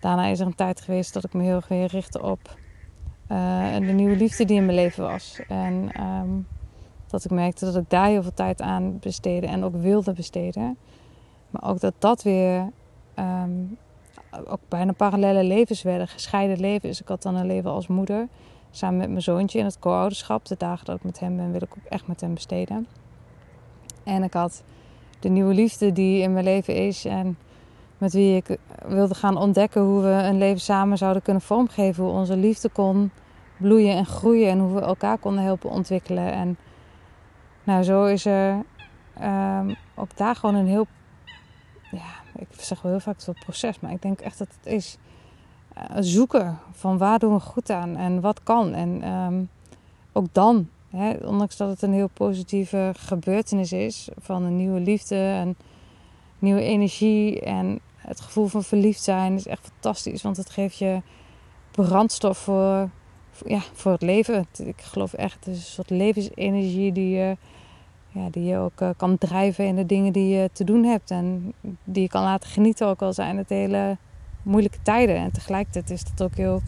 daarna 0.00 0.26
is 0.26 0.40
er 0.40 0.46
een 0.46 0.54
tijd 0.54 0.80
geweest 0.80 1.12
dat 1.12 1.24
ik 1.24 1.32
me 1.32 1.42
heel 1.42 1.56
erg 1.56 1.68
weer 1.68 1.86
richtte 1.86 2.22
op 2.22 2.56
uh, 3.32 3.74
de 3.74 3.92
nieuwe 3.92 4.16
liefde 4.16 4.44
die 4.44 4.56
in 4.56 4.64
mijn 4.64 4.76
leven 4.76 5.02
was. 5.02 5.40
En 5.48 5.90
um, 6.00 6.46
dat 7.06 7.24
ik 7.24 7.30
merkte 7.30 7.64
dat 7.64 7.76
ik 7.76 7.90
daar 7.90 8.06
heel 8.06 8.22
veel 8.22 8.34
tijd 8.34 8.60
aan 8.60 8.98
besteedde 8.98 9.46
en 9.46 9.64
ook 9.64 9.74
wilde 9.74 10.12
besteden. 10.12 10.76
Maar 11.50 11.70
ook 11.70 11.80
dat 11.80 11.94
dat 11.98 12.22
weer 12.22 12.70
um, 13.18 13.76
ook 14.44 14.60
bijna 14.68 14.92
parallele 14.92 15.44
levens 15.44 15.82
werden, 15.82 16.08
gescheiden 16.08 16.60
levens. 16.60 17.00
Ik 17.00 17.08
had 17.08 17.22
dan 17.22 17.34
een 17.34 17.46
leven 17.46 17.70
als 17.70 17.86
moeder 17.86 18.28
samen 18.70 18.98
met 18.98 19.08
mijn 19.08 19.22
zoontje 19.22 19.58
in 19.58 19.64
het 19.64 19.78
co-ouderschap. 19.78 20.44
De 20.44 20.54
dagen 20.58 20.84
dat 20.86 20.96
ik 20.96 21.04
met 21.04 21.20
hem 21.20 21.36
ben, 21.36 21.52
wil 21.52 21.62
ik 21.62 21.74
ook 21.78 21.84
echt 21.88 22.06
met 22.06 22.20
hem 22.20 22.34
besteden. 22.34 22.86
En 24.04 24.22
ik 24.22 24.32
had 24.32 24.62
de 25.20 25.28
nieuwe 25.28 25.54
liefde 25.54 25.92
die 25.92 26.22
in 26.22 26.32
mijn 26.32 26.44
leven 26.44 26.74
is 26.74 27.04
en 27.04 27.36
met 27.98 28.12
wie 28.12 28.36
ik 28.36 28.58
wilde 28.86 29.14
gaan 29.14 29.36
ontdekken 29.36 29.82
hoe 29.82 30.02
we 30.02 30.08
een 30.08 30.38
leven 30.38 30.60
samen 30.60 30.98
zouden 30.98 31.22
kunnen 31.22 31.42
vormgeven. 31.42 32.04
Hoe 32.04 32.12
onze 32.12 32.36
liefde 32.36 32.68
kon 32.68 33.10
bloeien 33.62 33.96
en 33.96 34.06
groeien 34.06 34.50
en 34.50 34.58
hoe 34.58 34.74
we 34.74 34.80
elkaar 34.80 35.18
konden 35.18 35.44
helpen 35.44 35.70
ontwikkelen. 35.70 36.32
En 36.32 36.56
nou, 37.64 37.82
zo 37.82 38.04
is 38.04 38.24
er 38.24 38.64
um, 39.22 39.76
ook 39.94 40.16
daar 40.16 40.36
gewoon 40.36 40.54
een 40.54 40.66
heel, 40.66 40.86
ja, 41.90 42.12
ik 42.36 42.46
zeg 42.58 42.82
wel 42.82 42.92
heel 42.92 43.00
vaak 43.00 43.22
het 43.22 43.38
proces, 43.38 43.80
maar 43.80 43.92
ik 43.92 44.02
denk 44.02 44.20
echt 44.20 44.38
dat 44.38 44.48
het 44.60 44.72
is 44.72 44.98
uh, 45.78 45.96
zoeken 46.00 46.58
van 46.72 46.98
waar 46.98 47.18
doen 47.18 47.34
we 47.34 47.40
goed 47.40 47.70
aan 47.70 47.96
en 47.96 48.20
wat 48.20 48.42
kan. 48.42 48.74
En 48.74 49.08
um, 49.08 49.48
ook 50.12 50.26
dan, 50.32 50.68
hè, 50.90 51.12
ondanks 51.12 51.56
dat 51.56 51.68
het 51.68 51.82
een 51.82 51.92
heel 51.92 52.10
positieve 52.12 52.92
gebeurtenis 52.96 53.72
is 53.72 54.08
van 54.18 54.42
een 54.42 54.56
nieuwe 54.56 54.80
liefde 54.80 55.16
en 55.16 55.56
nieuwe 56.38 56.62
energie 56.62 57.40
en 57.40 57.80
het 57.96 58.20
gevoel 58.20 58.46
van 58.46 58.62
verliefd 58.62 59.02
zijn 59.02 59.34
is 59.34 59.46
echt 59.46 59.70
fantastisch, 59.72 60.22
want 60.22 60.36
het 60.36 60.50
geeft 60.50 60.76
je 60.76 61.02
brandstof 61.70 62.38
voor 62.38 62.88
ja, 63.46 63.60
voor 63.72 63.92
het 63.92 64.02
leven. 64.02 64.46
Ik 64.58 64.80
geloof 64.80 65.12
echt, 65.12 65.44
het 65.44 65.46
is 65.46 65.56
een 65.56 65.62
soort 65.62 65.90
levensenergie 65.90 66.92
die 66.92 67.16
je, 67.16 67.36
ja, 68.08 68.28
die 68.30 68.44
je 68.44 68.56
ook 68.56 68.80
uh, 68.80 68.88
kan 68.96 69.18
drijven 69.18 69.66
in 69.66 69.76
de 69.76 69.86
dingen 69.86 70.12
die 70.12 70.28
je 70.28 70.50
te 70.52 70.64
doen 70.64 70.84
hebt 70.84 71.10
en 71.10 71.52
die 71.84 72.02
je 72.02 72.08
kan 72.08 72.22
laten 72.22 72.50
genieten, 72.50 72.86
ook 72.86 73.02
al 73.02 73.12
zijn 73.12 73.36
het 73.36 73.48
hele 73.48 73.96
moeilijke 74.42 74.78
tijden. 74.82 75.16
En 75.16 75.32
tegelijkertijd 75.32 75.90
is 75.90 76.04
dat 76.04 76.22
ook 76.22 76.36
heel 76.36 76.62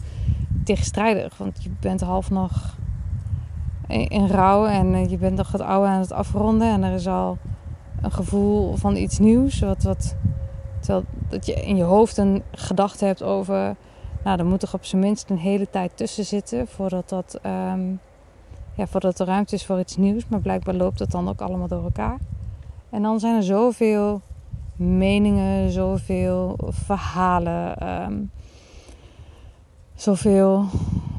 tegenstrijdig. 0.63 1.37
Want 1.37 1.63
je 1.63 1.69
bent 1.79 2.01
half 2.01 2.29
nog 2.29 2.77
in, 3.87 4.07
in 4.07 4.27
rouw 4.27 4.65
en 4.65 4.93
eh, 4.93 5.09
je 5.09 5.17
bent 5.17 5.37
nog 5.37 5.51
het 5.51 5.61
oude 5.61 5.87
aan 5.87 5.99
het 5.99 6.11
afronden. 6.11 6.67
En 6.67 6.83
er 6.83 6.93
is 6.93 7.07
al 7.07 7.37
een 8.01 8.11
gevoel 8.11 8.75
van 8.75 8.95
iets 8.95 9.19
nieuws. 9.19 9.59
Wat, 9.59 9.83
wat, 9.83 10.15
terwijl 10.79 11.05
dat 11.29 11.45
je 11.45 11.53
in 11.53 11.75
je 11.75 11.83
hoofd 11.83 12.17
een 12.17 12.43
gedachte 12.51 13.05
hebt 13.05 13.23
over... 13.23 13.75
Nou, 14.25 14.39
er 14.39 14.45
moet 14.45 14.59
toch 14.59 14.73
op 14.73 14.85
zijn 14.85 15.01
minst 15.01 15.29
een 15.29 15.37
hele 15.37 15.69
tijd 15.69 15.97
tussen 15.97 16.25
zitten 16.25 16.67
voordat, 16.67 17.09
dat, 17.09 17.39
um, 17.45 17.99
ja, 18.75 18.87
voordat 18.87 19.19
er 19.19 19.25
ruimte 19.25 19.55
is 19.55 19.65
voor 19.65 19.79
iets 19.79 19.97
nieuws. 19.97 20.27
Maar 20.27 20.39
blijkbaar 20.39 20.73
loopt 20.73 20.99
het 20.99 21.11
dan 21.11 21.29
ook 21.29 21.41
allemaal 21.41 21.67
door 21.67 21.83
elkaar. 21.83 22.17
En 22.89 23.01
dan 23.01 23.19
zijn 23.19 23.35
er 23.35 23.43
zoveel 23.43 24.21
meningen, 24.75 25.71
zoveel 25.71 26.57
verhalen, 26.67 27.89
um, 28.03 28.31
zoveel 29.95 30.65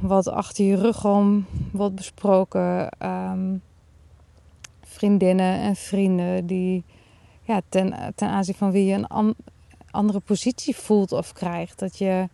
wat 0.00 0.28
achter 0.28 0.64
je 0.64 0.76
rug 0.76 1.04
om 1.04 1.46
wordt 1.72 1.94
besproken. 1.94 2.88
Um, 2.98 3.62
vriendinnen 4.82 5.60
en 5.60 5.76
vrienden 5.76 6.46
die 6.46 6.84
ja, 7.42 7.60
ten, 7.68 7.94
ten 8.14 8.28
aanzien 8.28 8.54
van 8.54 8.70
wie 8.70 8.84
je 8.84 8.94
een 8.94 9.06
an, 9.06 9.34
andere 9.90 10.20
positie 10.20 10.76
voelt 10.76 11.12
of 11.12 11.32
krijgt. 11.32 11.78
Dat 11.78 11.98
je 11.98 12.28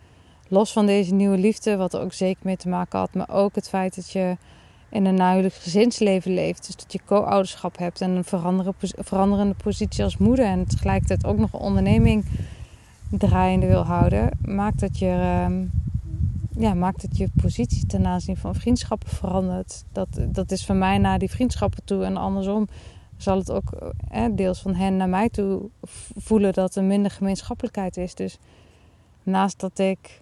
los 0.53 0.73
van 0.73 0.87
deze 0.87 1.15
nieuwe 1.15 1.39
liefde, 1.39 1.77
wat 1.77 1.95
er 1.95 2.01
ook 2.01 2.13
zeker 2.13 2.43
mee 2.45 2.57
te 2.57 2.69
maken 2.69 2.99
had, 2.99 3.15
maar 3.15 3.31
ook 3.31 3.55
het 3.55 3.69
feit 3.69 3.95
dat 3.95 4.11
je 4.11 4.37
in 4.89 5.05
een 5.05 5.23
huwelijk 5.23 5.55
gezinsleven 5.55 6.35
leeft. 6.35 6.67
Dus 6.67 6.77
dat 6.77 6.93
je 6.93 7.01
co-ouderschap 7.07 7.79
hebt 7.79 8.01
en 8.01 8.11
een 8.11 8.25
veranderende 9.05 9.55
positie 9.55 10.05
als 10.05 10.17
moeder. 10.17 10.45
En 10.45 10.67
tegelijkertijd 10.67 11.25
ook 11.25 11.39
nog 11.39 11.53
een 11.53 11.61
onderneming 11.61 12.25
draaiende 13.11 13.67
wil 13.67 13.83
houden. 13.83 14.31
Maakt 14.45 14.81
dat 14.81 14.99
je, 14.99 15.07
uh, 15.07 16.63
ja, 16.63 16.75
maakt 16.75 17.01
dat 17.03 17.17
je 17.17 17.29
positie 17.43 17.87
ten 17.87 18.07
aanzien 18.07 18.37
van 18.37 18.55
vriendschappen 18.55 19.09
verandert. 19.09 19.85
Dat, 19.93 20.09
dat 20.29 20.51
is 20.51 20.65
van 20.65 20.79
mij 20.79 20.99
naar 20.99 21.19
die 21.19 21.31
vriendschappen 21.31 21.85
toe. 21.85 22.05
En 22.05 22.17
andersom 22.17 22.69
zal 23.17 23.39
het 23.39 23.51
ook 23.51 23.73
eh, 24.11 24.25
deels 24.33 24.61
van 24.61 24.75
hen 24.75 24.97
naar 24.97 25.09
mij 25.09 25.29
toe 25.29 25.61
voelen 26.17 26.53
dat 26.53 26.75
er 26.75 26.85
minder 26.85 27.11
gemeenschappelijkheid 27.11 27.97
is. 27.97 28.15
Dus 28.15 28.39
naast 29.23 29.61
dat 29.61 29.79
ik 29.79 30.21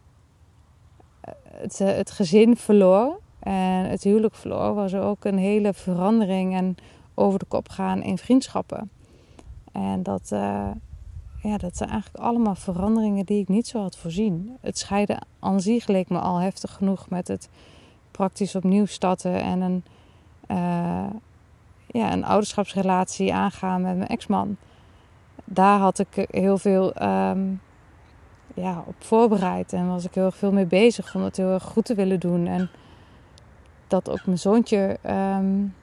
het, 1.55 1.79
het 1.79 2.11
gezin 2.11 2.57
verloor 2.57 3.21
en 3.39 3.85
het 3.89 4.03
huwelijk 4.03 4.35
verloor, 4.35 4.75
was 4.75 4.93
er 4.93 5.03
ook 5.03 5.25
een 5.25 5.39
hele 5.39 5.73
verandering 5.73 6.55
en 6.55 6.77
over 7.15 7.39
de 7.39 7.45
kop 7.45 7.69
gaan 7.69 8.03
in 8.03 8.19
vriendschappen. 8.19 8.91
En 9.73 10.03
dat, 10.03 10.31
uh, 10.33 10.71
ja, 11.43 11.57
dat 11.57 11.77
zijn 11.77 11.91
eigenlijk 11.91 12.25
allemaal 12.25 12.55
veranderingen 12.55 13.25
die 13.25 13.41
ik 13.41 13.49
niet 13.49 13.67
zo 13.67 13.81
had 13.81 13.97
voorzien. 13.97 14.57
Het 14.61 14.79
scheiden 14.79 15.27
aan 15.39 15.61
zich 15.61 15.87
leek 15.87 16.09
me 16.09 16.19
al 16.19 16.37
heftig 16.37 16.73
genoeg 16.73 17.09
met 17.09 17.29
het 17.29 17.49
praktisch 18.11 18.55
opnieuw 18.55 18.87
starten 18.87 19.43
en 19.43 19.61
een, 19.61 19.85
uh, 20.51 21.11
ja, 21.87 22.13
een 22.13 22.25
ouderschapsrelatie 22.25 23.35
aangaan 23.35 23.83
met 23.83 23.97
mijn 23.97 24.09
ex-man. 24.09 24.57
Daar 25.45 25.79
had 25.79 25.99
ik 25.99 26.27
heel 26.31 26.59
veel 26.59 27.03
um, 27.03 27.61
ja, 28.55 28.85
op 28.87 28.95
voorbereid 28.99 29.73
en 29.73 29.89
was 29.89 30.05
ik 30.05 30.15
heel 30.15 30.25
erg 30.25 30.37
veel 30.37 30.53
mee 30.53 30.67
bezig 30.67 31.15
om 31.15 31.23
het 31.23 31.37
heel 31.37 31.53
erg 31.53 31.63
goed 31.63 31.85
te 31.85 31.95
willen 31.95 32.21
doen. 32.21 32.47
En 32.47 32.71
dat 33.89 34.11
ook 34.11 34.27
mijn 34.27 34.39
zoontje 34.39 34.99
um, 35.07 35.75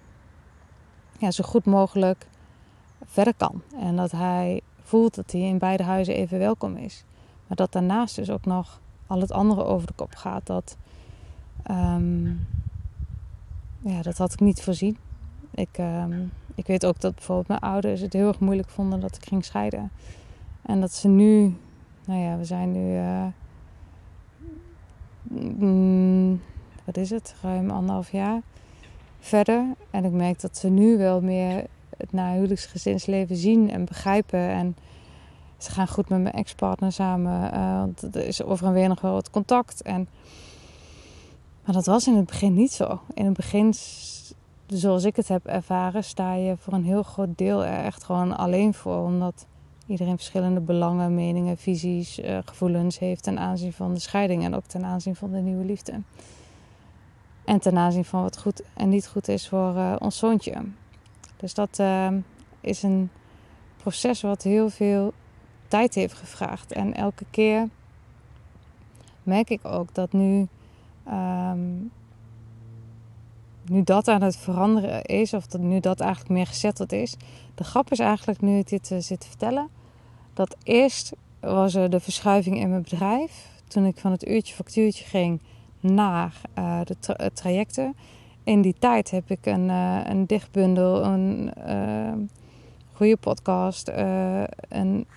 ja, 1.18 1.32
zo 1.32 1.44
goed 1.44 1.66
mogelijk 1.66 2.28
verder 3.06 3.34
kan. 3.38 3.62
En 3.80 3.96
dat 3.96 4.12
hij 4.12 4.62
voelt 4.82 5.16
dat 5.16 5.32
hij 5.32 5.42
in 5.42 5.58
beide 5.58 5.84
huizen 5.84 6.16
even 6.16 6.40
welkom 6.40 6.76
is. 6.76 7.04
Maar 7.48 7.58
dat 7.58 7.72
daarnaast 7.72 8.16
dus 8.16 8.30
ook 8.30 8.46
nog 8.46 8.80
al 9.08 9.20
het 9.20 9.32
andere 9.32 9.64
over 9.64 9.88
de 9.88 9.94
kop 9.94 10.16
gaat. 10.16 10.46
Dat, 10.46 10.78
um, 11.72 12.48
ja, 13.80 14.02
dat 14.02 14.18
had 14.18 14.34
ik 14.34 14.40
niet 14.40 14.62
voorzien. 14.62 14.98
Ik, 15.52 15.78
um, 15.80 16.32
ik 16.56 16.68
weet 16.68 16.86
ook 16.86 17.00
dat 17.00 17.16
bijvoorbeeld 17.16 17.48
mijn 17.48 17.60
ouders 17.60 18.02
het 18.02 18.14
heel 18.14 18.28
erg 18.28 18.40
moeilijk 18.40 18.70
vonden 18.70 19.00
dat 19.00 19.16
ik 19.16 19.26
ging 19.26 19.46
scheiden. 19.46 19.92
En 20.62 20.82
dat 20.82 20.94
ze 20.94 21.08
nu, 21.08 21.56
nou 22.08 22.20
ja, 22.20 22.38
we 22.38 22.46
zijn 22.46 22.72
nu. 22.72 22.96
Uh, 22.96 23.26
mm, 25.58 26.42
wat 26.84 26.98
is 26.98 27.10
het, 27.10 27.36
ruim 27.42 27.72
anderhalf 27.72 28.12
jaar 28.12 28.42
verder. 29.20 29.66
En 29.92 30.06
ik 30.06 30.12
merk 30.12 30.42
dat 30.42 30.58
ze 30.58 30.70
nu 30.70 30.98
wel 30.98 31.22
meer 31.22 31.66
het 31.98 32.12
nahuwelijksgezinsleven 32.12 33.36
zien 33.36 33.72
en 33.72 33.86
begrijpen. 33.86 34.40
En 34.40 34.76
ze 35.58 35.72
gaan 35.72 35.88
goed 35.88 36.10
met 36.10 36.22
mijn 36.22 36.36
ex-partner 36.36 36.92
samen. 36.92 37.54
Uh, 37.54 37.80
want 37.80 38.16
er 38.16 38.26
is 38.26 38.44
over 38.44 38.68
en 38.68 38.74
weer 38.74 38.88
nog 38.88 39.02
wel 39.02 39.14
wat 39.14 39.30
contact. 39.30 39.82
En, 39.82 40.08
maar 41.66 41.76
dat 41.76 41.86
was 41.86 42.08
in 42.08 42.16
het 42.16 42.26
begin 42.26 42.54
niet 42.54 42.72
zo. 42.72 43.00
In 43.14 43.26
het 43.26 43.34
begin, 43.34 43.74
zoals 44.68 45.04
ik 45.04 45.16
het 45.16 45.28
heb 45.28 45.46
ervaren, 45.46 46.04
sta 46.04 46.34
je 46.34 46.58
voor 46.58 46.74
een 46.74 46.86
heel 46.86 47.04
groot 47.04 47.38
deel 47.38 47.66
er 47.66 47.84
echt 47.84 48.04
gewoon 48.04 48.38
alleen 48.38 48.74
voor. 48.74 49.04
Omdat 49.04 49.46
iedereen 49.88 50.18
verschillende 50.18 50.60
belangen, 50.60 51.16
meningen, 51.16 51.58
visies, 51.58 52.20
uh, 52.20 52.38
gevoelens 52.46 53.00
heeft 53.00 53.24
ten 53.24 53.40
aanzien 53.40 53.74
van 53.74 53.94
de 53.94 54.00
scheiding 54.00 54.44
en 54.44 54.56
ook 54.56 54.66
ten 54.66 54.86
aanzien 54.86 55.16
van 55.16 55.32
de 55.32 55.40
nieuwe 55.40 55.66
liefde. 55.66 56.02
En 57.46 57.60
ten 57.60 57.78
aanzien 57.78 58.06
van 58.06 58.22
wat 58.22 58.38
goed 58.38 58.62
en 58.74 58.90
niet 58.90 59.08
goed 59.08 59.28
is 59.28 59.48
voor 59.48 59.76
uh, 59.76 59.96
ons 60.00 60.18
zoontje. 60.18 60.54
Dus 61.38 61.54
dat 61.54 61.80
uh, 61.80 62.08
is 62.62 62.84
een 62.84 63.10
proces 63.78 64.22
wat 64.22 64.44
heel 64.44 64.70
veel 64.70 65.14
tijd 65.68 65.96
heeft 65.96 66.14
gevraagd. 66.14 66.72
En 66.72 66.94
elke 66.94 67.26
keer 67.30 67.70
merk 69.24 69.50
ik 69.50 69.66
ook 69.66 69.94
dat 69.94 70.12
nu, 70.12 70.48
um, 71.10 71.92
nu 73.66 73.84
dat 73.84 74.08
aan 74.08 74.22
het 74.22 74.38
veranderen 74.38 75.02
is, 75.02 75.34
of 75.34 75.48
dat 75.48 75.62
nu 75.62 75.80
dat 75.80 76.00
eigenlijk 76.00 76.32
meer 76.32 76.48
gezetteld 76.48 76.92
is. 76.92 77.16
De 77.56 77.64
grap 77.64 77.92
is 77.92 78.00
eigenlijk, 78.00 78.42
nu 78.42 78.58
ik 78.58 78.70
dit 78.70 78.88
zit 78.88 79.20
te 79.20 79.28
vertellen, 79.28 79.70
dat 80.38 80.56
eerst 80.64 81.16
was 81.40 81.76
er 81.76 81.90
de 81.90 82.00
verschuiving 82.00 82.60
in 82.60 82.70
mijn 82.70 82.82
bedrijf. 82.82 83.50
Toen 83.68 83.86
ik 83.86 83.98
van 83.98 84.12
het 84.12 84.28
uurtje 84.28 84.54
factuurtje 84.54 85.06
ging 85.06 85.42
naar 85.80 86.42
uh, 86.58 86.80
de 86.84 87.14
eh, 87.14 87.28
trajecten. 87.34 87.96
In 88.44 88.62
die 88.62 88.76
tijd 88.80 89.12
heb 89.12 89.30
ik 89.32 89.46
een, 89.46 89.70
uh, 89.70 90.00
een 90.04 90.26
dichtbundel, 90.26 91.04
een 91.06 91.52
goede 92.94 93.18
podcast, 93.18 93.92
een 94.70 95.08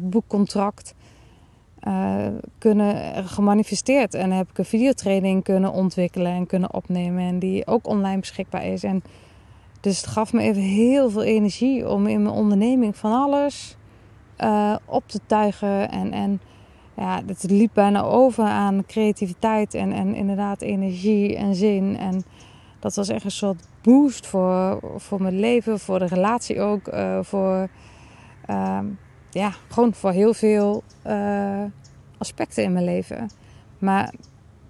boekcontract 0.00 0.94
kunnen 2.58 3.24
gemanifesteerd. 3.28 4.14
En 4.14 4.30
heb 4.30 4.50
ik 4.50 4.58
een 4.58 4.64
videotraining 4.64 5.44
kunnen 5.44 5.72
ontwikkelen 5.72 6.32
en 6.32 6.46
kunnen 6.46 6.74
opnemen. 6.74 7.22
En 7.22 7.38
die 7.38 7.66
ook 7.66 7.86
online 7.86 8.20
beschikbaar 8.20 8.66
is. 8.66 8.82
En 8.82 9.02
Dus 9.80 9.96
het 9.96 10.06
gaf 10.06 10.32
me 10.32 10.40
even 10.40 10.62
heel 10.62 11.10
veel 11.10 11.22
energie 11.22 11.88
om 11.88 12.06
in 12.06 12.22
mijn 12.22 12.34
onderneming 12.34 12.96
van 12.96 13.12
alles 13.12 13.76
uh, 14.38 14.76
op 14.84 15.08
te 15.08 15.20
tuigen. 15.26 15.90
En, 15.90 16.12
en 16.12 16.40
ja, 16.96 17.22
het 17.26 17.50
liep 17.50 17.70
bijna 17.74 18.02
over 18.02 18.44
aan 18.44 18.84
creativiteit 18.86 19.74
en, 19.74 19.92
en 19.92 20.14
inderdaad 20.14 20.62
energie 20.62 21.36
en 21.36 21.54
zin. 21.54 21.96
En 21.98 22.24
dat 22.78 22.94
was 22.94 23.08
echt 23.08 23.24
een 23.24 23.30
soort 23.30 23.68
boost 23.82 24.26
voor, 24.26 24.80
voor 24.96 25.22
mijn 25.22 25.40
leven, 25.40 25.78
voor 25.78 25.98
de 25.98 26.06
relatie 26.06 26.60
ook. 26.60 26.88
Uh, 26.88 27.18
voor, 27.22 27.68
uh, 28.50 28.78
ja, 29.30 29.52
gewoon 29.68 29.94
voor 29.94 30.10
heel 30.10 30.34
veel 30.34 30.82
uh, 31.06 31.62
aspecten 32.18 32.64
in 32.64 32.72
mijn 32.72 32.84
leven. 32.84 33.30
Maar 33.78 34.12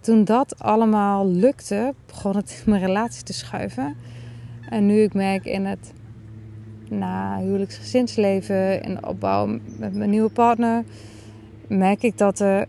toen 0.01 0.25
dat 0.25 0.59
allemaal 0.59 1.27
lukte, 1.27 1.95
begon 2.07 2.37
het 2.37 2.63
in 2.65 2.71
mijn 2.71 2.85
relatie 2.85 3.23
te 3.23 3.33
schuiven. 3.33 3.97
En 4.69 4.87
nu 4.87 5.03
ik 5.03 5.15
merk 5.15 5.45
in 5.45 5.65
het 5.65 5.93
na 6.99 7.39
huwelijksgezinsleven, 7.39 8.83
in 8.83 8.95
de 8.95 9.07
opbouw 9.07 9.47
met 9.79 9.95
mijn 9.95 10.11
nieuwe 10.11 10.31
partner, 10.31 10.85
merk 11.67 12.03
ik 12.03 12.19
dat 12.19 12.39
er 12.39 12.67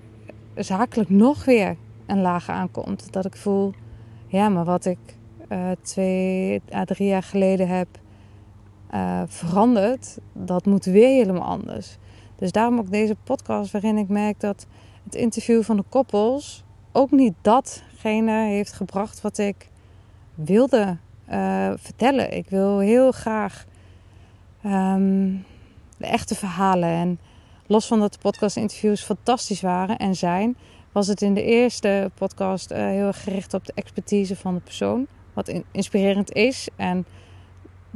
zakelijk 0.55 1.09
nog 1.09 1.45
weer 1.45 1.75
een 2.05 2.21
laag 2.21 2.49
aankomt. 2.49 3.13
Dat 3.13 3.25
ik 3.25 3.35
voel, 3.35 3.73
ja, 4.27 4.49
maar 4.49 4.65
wat 4.65 4.85
ik 4.85 4.97
uh, 5.49 5.71
twee 5.81 6.61
à 6.73 6.85
drie 6.85 7.07
jaar 7.07 7.23
geleden 7.23 7.67
heb 7.67 7.87
uh, 8.93 9.21
veranderd, 9.27 10.17
dat 10.33 10.65
moet 10.65 10.85
weer 10.85 11.07
helemaal 11.07 11.47
anders. 11.47 11.97
Dus 12.35 12.51
daarom 12.51 12.79
ook 12.79 12.91
deze 12.91 13.15
podcast 13.23 13.71
waarin 13.71 13.97
ik 13.97 14.07
merk 14.07 14.39
dat 14.39 14.65
het 15.03 15.15
interview 15.15 15.63
van 15.63 15.77
de 15.77 15.83
koppels 15.89 16.63
ook 16.91 17.11
niet 17.11 17.33
datgene 17.41 18.45
heeft 18.45 18.73
gebracht 18.73 19.21
wat 19.21 19.37
ik 19.37 19.69
wilde 20.35 20.97
uh, 21.31 21.71
vertellen. 21.75 22.37
Ik 22.37 22.49
wil 22.49 22.79
heel 22.79 23.11
graag 23.11 23.65
um, 24.65 25.45
de 25.97 26.05
echte 26.05 26.35
verhalen. 26.35 26.89
En 26.89 27.19
los 27.67 27.87
van 27.87 27.99
dat 27.99 28.13
de 28.13 28.19
podcast-interviews 28.19 29.03
fantastisch 29.03 29.61
waren 29.61 29.97
en 29.97 30.15
zijn, 30.15 30.57
was 30.91 31.07
het 31.07 31.21
in 31.21 31.33
de 31.33 31.43
eerste 31.43 32.11
podcast 32.15 32.71
uh, 32.71 32.77
heel 32.77 33.07
erg 33.07 33.23
gericht 33.23 33.53
op 33.53 33.65
de 33.65 33.73
expertise 33.75 34.35
van 34.35 34.53
de 34.53 34.61
persoon. 34.61 35.07
Wat 35.33 35.47
in, 35.47 35.63
inspirerend 35.71 36.31
is 36.33 36.67
en 36.75 37.05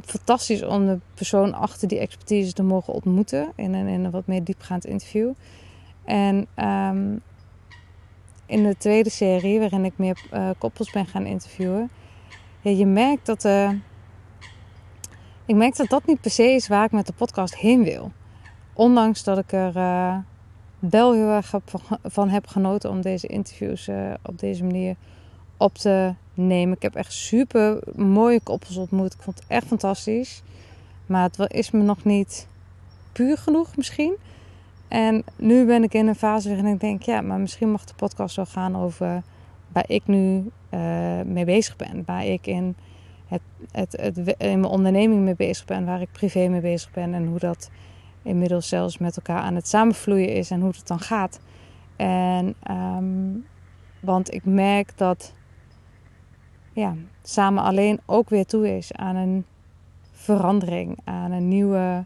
fantastisch 0.06 0.64
om 0.64 0.86
de 0.86 1.00
persoon 1.14 1.54
achter 1.54 1.88
die 1.88 2.00
expertise 2.00 2.54
te 2.54 2.64
mogen 2.64 2.94
ontmoeten 2.94 3.52
in 3.56 3.74
een, 3.74 3.88
in 3.88 4.04
een 4.04 4.12
wat 4.12 4.28
meer 4.28 4.44
diepgaand 4.44 4.86
interview. 4.86 5.32
En 6.06 6.48
um, 6.56 7.22
in 8.46 8.64
de 8.64 8.78
tweede 8.78 9.10
serie, 9.10 9.60
waarin 9.60 9.86
ik 9.86 9.94
meer 9.96 10.22
uh, 10.34 10.50
koppels 10.58 10.92
ben 10.92 11.06
gaan 11.06 11.26
interviewen, 11.26 11.90
ja, 12.62 12.72
je 12.72 12.86
merkt 12.86 13.26
dat, 13.26 13.46
uh, 13.46 13.70
ik 15.48 15.56
merk 15.56 15.76
dat 15.76 15.90
dat 15.90 16.06
niet 16.06 16.22
per 16.22 16.32
se 16.32 16.44
is 16.44 16.68
waar 16.68 16.86
ik 16.86 16.92
met 16.92 17.08
de 17.08 17.14
podcast 17.14 17.56
heen 17.56 17.84
wil. 17.84 18.12
Ondanks 18.74 19.24
dat 19.24 19.38
ik 19.38 19.52
er 19.52 19.76
uh, 19.76 20.18
wel 20.80 21.14
heel 21.14 21.30
erg 21.30 21.54
van 22.04 22.30
heb 22.30 22.48
genoten 22.48 22.90
om 22.90 23.02
deze 23.02 23.28
interviews 23.28 23.90
op 24.24 24.40
deze 24.40 24.64
manier 24.64 24.96
op 25.58 25.76
te 25.76 26.14
nemen. 26.34 26.76
Ik 26.76 26.82
heb 26.82 26.96
echt 26.96 27.14
super 27.14 27.80
mooie 27.96 28.42
koppels 28.42 28.78
ontmoet. 28.78 29.14
Ik 29.14 29.22
vond 29.22 29.40
het 29.40 29.48
echt 29.48 29.68
fantastisch. 29.68 30.42
Maar 31.06 31.24
het 31.24 31.52
is 31.54 31.72
me 31.72 31.84
nog 31.84 32.04
niet 32.04 32.48
puur 33.12 33.38
genoeg 33.38 33.78
misschien. 33.78 34.16
En 34.88 35.24
nu 35.36 35.66
ben 35.66 35.84
ik 35.84 35.94
in 35.94 36.08
een 36.08 36.16
fase 36.16 36.48
waarin 36.48 36.74
ik 36.74 36.80
denk, 36.80 37.02
ja, 37.02 37.22
maar 37.22 37.40
misschien 37.40 37.72
mag 37.72 37.86
de 37.86 37.94
podcast 37.96 38.36
wel 38.36 38.46
gaan 38.46 38.78
over 38.78 39.24
waar 39.72 39.86
ik 39.88 40.02
nu 40.06 40.52
uh, 40.74 41.22
mee 41.26 41.46
bezig 41.46 41.76
ben. 41.76 42.04
Waar 42.06 42.26
ik 42.26 42.48
in, 42.48 42.76
het, 43.28 43.42
het, 43.72 43.98
het, 44.02 44.18
in 44.18 44.60
mijn 44.60 44.72
onderneming 44.72 45.22
mee 45.22 45.36
bezig 45.36 45.66
ben, 45.66 45.86
waar 45.86 46.02
ik 46.02 46.12
privé 46.12 46.48
mee 46.48 46.62
bezig 46.62 46.92
ben. 46.92 47.14
En 47.14 47.26
hoe 47.28 47.40
dat 47.40 47.70
inmiddels 48.24 48.68
zelfs 48.68 48.98
met 48.98 49.18
elkaar 49.18 49.42
aan 49.42 49.56
het 49.56 49.68
samenvloeien 49.68 50.34
is 50.34 50.52
en 50.52 50.62
hoe 50.62 50.72
het 50.72 50.88
dan 50.88 51.00
gaat. 51.00 51.40
En, 51.96 52.56
um, 52.72 53.46
want 54.00 54.34
ik 54.34 54.46
merk 54.46 54.98
dat 54.98 55.34
ja, 56.74 56.96
samen 57.24 57.64
alleen 57.64 58.00
ook 58.06 58.30
weer 58.30 58.46
toe 58.46 58.78
is 58.78 58.94
aan 58.94 59.16
een 59.16 59.46
verandering, 60.12 60.98
aan 61.04 61.32
een 61.32 61.48
nieuwe 61.48 62.06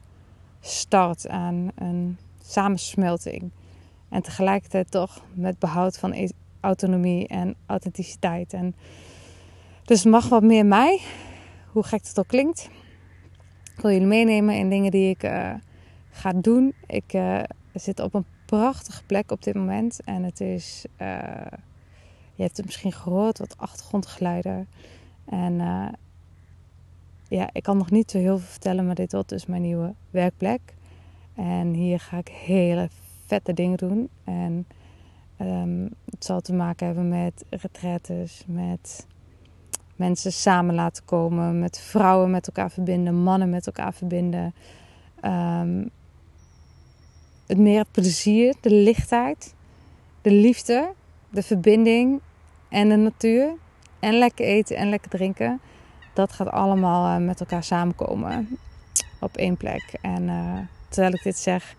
start, 0.60 1.28
aan 1.28 1.72
een 1.76 2.18
samensmelting. 2.44 3.52
En 4.10 4.22
tegelijkertijd 4.22 4.92
toch 4.92 5.22
met 5.34 5.60
behoud 5.60 5.98
van 5.98 6.14
e- 6.14 6.28
autonomie 6.60 7.28
en 7.28 7.56
authenticiteit. 7.66 8.54
En 8.54 8.76
dus 9.92 10.06
mag 10.06 10.30
wat 10.30 10.44
meer 10.44 10.66
mij, 10.66 11.02
hoe 11.72 11.84
gek 11.84 12.08
het 12.08 12.20
ook 12.20 12.28
klinkt. 12.28 12.70
Ik 13.76 13.82
wil 13.82 13.92
jullie 13.92 14.08
meenemen 14.08 14.56
in 14.56 14.70
dingen 14.70 14.92
die 14.92 15.10
ik 15.10 15.24
uh, 15.24 15.54
ga 16.10 16.34
doen. 16.34 16.74
Ik 16.88 17.14
uh, 17.14 17.44
zit 17.74 18.00
op 18.00 18.14
een 18.14 18.26
prachtige 18.46 19.04
plek 19.04 19.32
op 19.32 19.44
dit 19.44 19.56
moment. 19.56 20.00
En 20.04 20.24
het 20.24 20.42
is, 20.42 20.86
uh, 21.02 21.08
je 22.36 22.44
hebt 22.44 22.58
het 22.58 22.66
misschien 22.66 22.92
gehoord, 22.92 23.38
wat 23.38 23.58
achtergrondgeluiden. 23.58 24.68
En 25.26 25.56
ja, 27.28 27.50
ik 27.52 27.64
kan 27.64 27.78
nog 27.78 27.92
niet 27.92 28.12
zo 28.12 28.18
heel 28.18 28.38
veel 28.38 28.48
vertellen, 28.48 28.86
maar 28.86 28.96
dit 28.96 29.12
wordt 29.12 29.30
dus 29.30 29.46
mijn 29.46 29.62
nieuwe 29.62 29.94
werkplek. 30.10 30.62
En 31.36 31.74
hier 31.74 32.00
ga 32.00 32.18
ik 32.18 32.28
hele 32.28 32.90
vette 33.26 33.54
dingen 33.54 33.78
doen. 33.78 34.10
En 34.24 34.68
um, 35.42 35.90
het 36.10 36.26
zal 36.26 36.42
te 36.42 36.54
maken 36.54 36.86
hebben 36.86 37.10
met 37.10 37.46
retretes, 37.50 38.44
met 38.48 39.10
mensen 40.02 40.32
samen 40.32 40.76
laten 40.76 41.06
komen, 41.06 41.60
met 41.60 41.80
vrouwen 41.80 42.32
met 42.32 42.48
elkaar 42.48 42.72
verbinden, 42.72 43.24
mannen 43.24 43.50
met 43.50 43.66
elkaar 43.66 43.94
verbinden. 43.94 44.54
Um, 45.26 45.90
het 47.48 47.58
meer 47.58 47.86
plezier, 47.92 48.56
de 48.62 48.72
lichtheid, 48.72 49.54
de 50.22 50.32
liefde, 50.32 50.94
de 51.30 51.44
verbinding 51.44 52.22
en 52.70 52.90
de 52.90 52.96
natuur. 52.96 53.54
En 54.00 54.14
lekker 54.14 54.46
eten 54.46 54.76
en 54.76 54.90
lekker 54.90 55.10
drinken. 55.10 55.60
Dat 56.14 56.32
gaat 56.32 56.50
allemaal 56.50 57.20
uh, 57.20 57.26
met 57.26 57.40
elkaar 57.40 57.64
samenkomen 57.64 58.58
op 59.20 59.38
één 59.38 59.58
plek. 59.58 59.94
En 60.02 60.24
uh, 60.24 60.58
terwijl 60.90 61.14
ik 61.14 61.24
dit 61.24 61.38
zeg, 61.38 61.76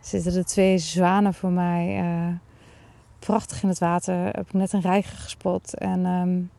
zitten 0.00 0.34
er 0.34 0.44
twee 0.44 0.78
zwanen 0.78 1.34
voor 1.34 1.50
mij. 1.50 2.00
Uh, 2.02 2.34
prachtig 3.18 3.62
in 3.62 3.68
het 3.68 3.78
water. 3.78 4.26
Heb 4.26 4.52
net 4.52 4.72
een 4.72 4.80
reiger 4.80 5.16
gespot. 5.16 5.74
En 5.74 6.06
um, 6.06 6.50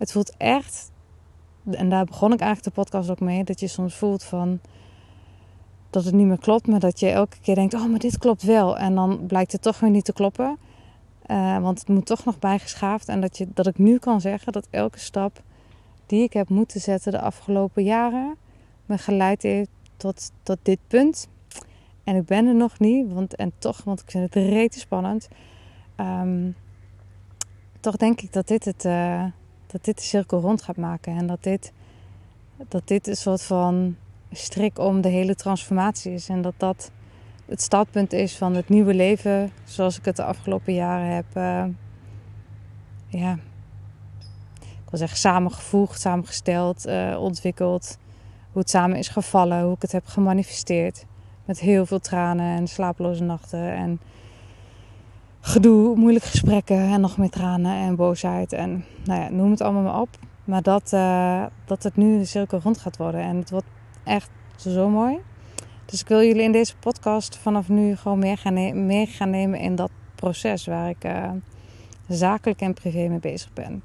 het 0.00 0.12
voelt 0.12 0.34
echt. 0.36 0.90
En 1.70 1.88
daar 1.88 2.04
begon 2.04 2.32
ik 2.32 2.40
eigenlijk 2.40 2.74
de 2.74 2.82
podcast 2.82 3.10
ook 3.10 3.20
mee. 3.20 3.44
Dat 3.44 3.60
je 3.60 3.66
soms 3.66 3.94
voelt 3.94 4.24
van. 4.24 4.60
Dat 5.90 6.04
het 6.04 6.14
niet 6.14 6.26
meer 6.26 6.38
klopt. 6.38 6.66
Maar 6.66 6.80
dat 6.80 7.00
je 7.00 7.08
elke 7.08 7.36
keer 7.40 7.54
denkt: 7.54 7.74
oh, 7.74 7.86
maar 7.86 7.98
dit 7.98 8.18
klopt 8.18 8.42
wel. 8.42 8.78
En 8.78 8.94
dan 8.94 9.26
blijkt 9.26 9.52
het 9.52 9.62
toch 9.62 9.80
weer 9.80 9.90
niet 9.90 10.04
te 10.04 10.12
kloppen. 10.12 10.58
Uh, 11.26 11.58
want 11.58 11.78
het 11.78 11.88
moet 11.88 12.06
toch 12.06 12.24
nog 12.24 12.38
bijgeschaafd. 12.38 13.08
En 13.08 13.20
dat, 13.20 13.38
je, 13.38 13.48
dat 13.54 13.66
ik 13.66 13.78
nu 13.78 13.98
kan 13.98 14.20
zeggen 14.20 14.52
dat 14.52 14.66
elke 14.70 14.98
stap 14.98 15.42
die 16.06 16.22
ik 16.22 16.32
heb 16.32 16.48
moeten 16.48 16.80
zetten 16.80 17.12
de 17.12 17.20
afgelopen 17.20 17.82
jaren. 17.82 18.36
me 18.86 18.98
geleid 18.98 19.42
heeft 19.42 19.70
tot, 19.96 20.30
tot 20.42 20.58
dit 20.62 20.78
punt. 20.86 21.28
En 22.04 22.16
ik 22.16 22.24
ben 22.24 22.46
er 22.46 22.54
nog 22.54 22.78
niet, 22.78 23.12
want, 23.12 23.36
en 23.36 23.52
toch, 23.58 23.84
want 23.84 24.00
ik 24.00 24.10
vind 24.10 24.34
het 24.34 24.44
rete 24.44 24.78
spannend. 24.78 25.28
Um, 25.96 26.56
toch 27.80 27.96
denk 27.96 28.20
ik 28.20 28.32
dat 28.32 28.48
dit, 28.48 28.64
het, 28.64 28.84
uh, 28.84 29.24
dat 29.72 29.84
dit 29.84 29.96
de 29.96 30.04
cirkel 30.04 30.40
rond 30.40 30.62
gaat 30.62 30.76
maken. 30.76 31.16
En 31.16 31.26
dat 31.26 31.42
dit, 31.42 31.72
dat 32.68 32.88
dit 32.88 33.06
een 33.06 33.16
soort 33.16 33.42
van 33.42 33.96
strik 34.32 34.78
om 34.78 35.00
de 35.00 35.08
hele 35.08 35.34
transformatie 35.34 36.12
is. 36.12 36.28
En 36.28 36.42
dat 36.42 36.54
dat 36.56 36.90
het 37.46 37.62
startpunt 37.62 38.12
is 38.12 38.36
van 38.36 38.54
het 38.54 38.68
nieuwe 38.68 38.94
leven 38.94 39.50
zoals 39.64 39.98
ik 39.98 40.04
het 40.04 40.16
de 40.16 40.24
afgelopen 40.24 40.74
jaren 40.74 41.14
heb. 41.14 41.24
Uh, 41.36 41.64
ja, 43.08 43.32
ik 44.60 44.90
wil 44.90 44.98
zeggen 44.98 45.18
samengevoegd, 45.18 46.00
samengesteld, 46.00 46.86
uh, 46.86 47.16
ontwikkeld 47.20 47.98
hoe 48.52 48.60
het 48.60 48.70
samen 48.70 48.98
is 48.98 49.08
gevallen, 49.08 49.62
hoe 49.62 49.74
ik 49.74 49.82
het 49.82 49.92
heb 49.92 50.06
gemanifesteerd. 50.06 51.04
Met 51.44 51.60
heel 51.60 51.86
veel 51.86 51.98
tranen 51.98 52.56
en 52.56 52.68
slaaploze 52.68 53.22
nachten 53.22 53.72
en 53.72 54.00
gedoe, 55.40 55.96
moeilijke 55.96 56.28
gesprekken 56.28 56.76
en 56.76 57.00
nog 57.00 57.16
meer 57.16 57.30
tranen 57.30 57.76
en 57.76 57.96
boosheid. 57.96 58.52
En 58.52 58.84
nou 59.04 59.20
ja, 59.20 59.28
noem 59.30 59.50
het 59.50 59.60
allemaal 59.60 59.82
maar 59.82 60.00
op. 60.00 60.08
Maar 60.44 60.62
dat, 60.62 60.92
uh, 60.94 61.44
dat 61.64 61.82
het 61.82 61.96
nu 61.96 62.18
de 62.18 62.24
cirkel 62.24 62.60
rond 62.62 62.78
gaat 62.78 62.96
worden. 62.96 63.20
En 63.20 63.36
het 63.36 63.50
wordt 63.50 63.66
echt 64.04 64.30
zo 64.56 64.88
mooi. 64.88 65.18
Dus 65.84 66.00
ik 66.00 66.08
wil 66.08 66.22
jullie 66.22 66.42
in 66.42 66.52
deze 66.52 66.76
podcast 66.76 67.36
vanaf 67.36 67.68
nu 67.68 67.96
gewoon 67.96 68.18
meer 68.18 68.38
gaan, 68.38 68.86
meer 68.86 69.06
gaan 69.06 69.30
nemen 69.30 69.58
in 69.58 69.74
dat 69.74 69.90
proces 70.14 70.66
waar 70.66 70.88
ik 70.88 71.04
uh, 71.04 71.30
zakelijk 72.08 72.60
en 72.60 72.74
privé 72.74 73.08
mee 73.08 73.18
bezig 73.18 73.52
ben. 73.52 73.82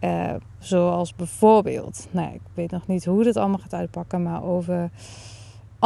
Uh, 0.00 0.34
zoals 0.58 1.14
bijvoorbeeld, 1.14 2.08
nou, 2.10 2.34
ik 2.34 2.40
weet 2.54 2.70
nog 2.70 2.86
niet 2.86 3.04
hoe 3.04 3.24
dit 3.24 3.36
allemaal 3.36 3.58
gaat 3.58 3.74
uitpakken, 3.74 4.22
maar 4.22 4.44
over 4.44 4.90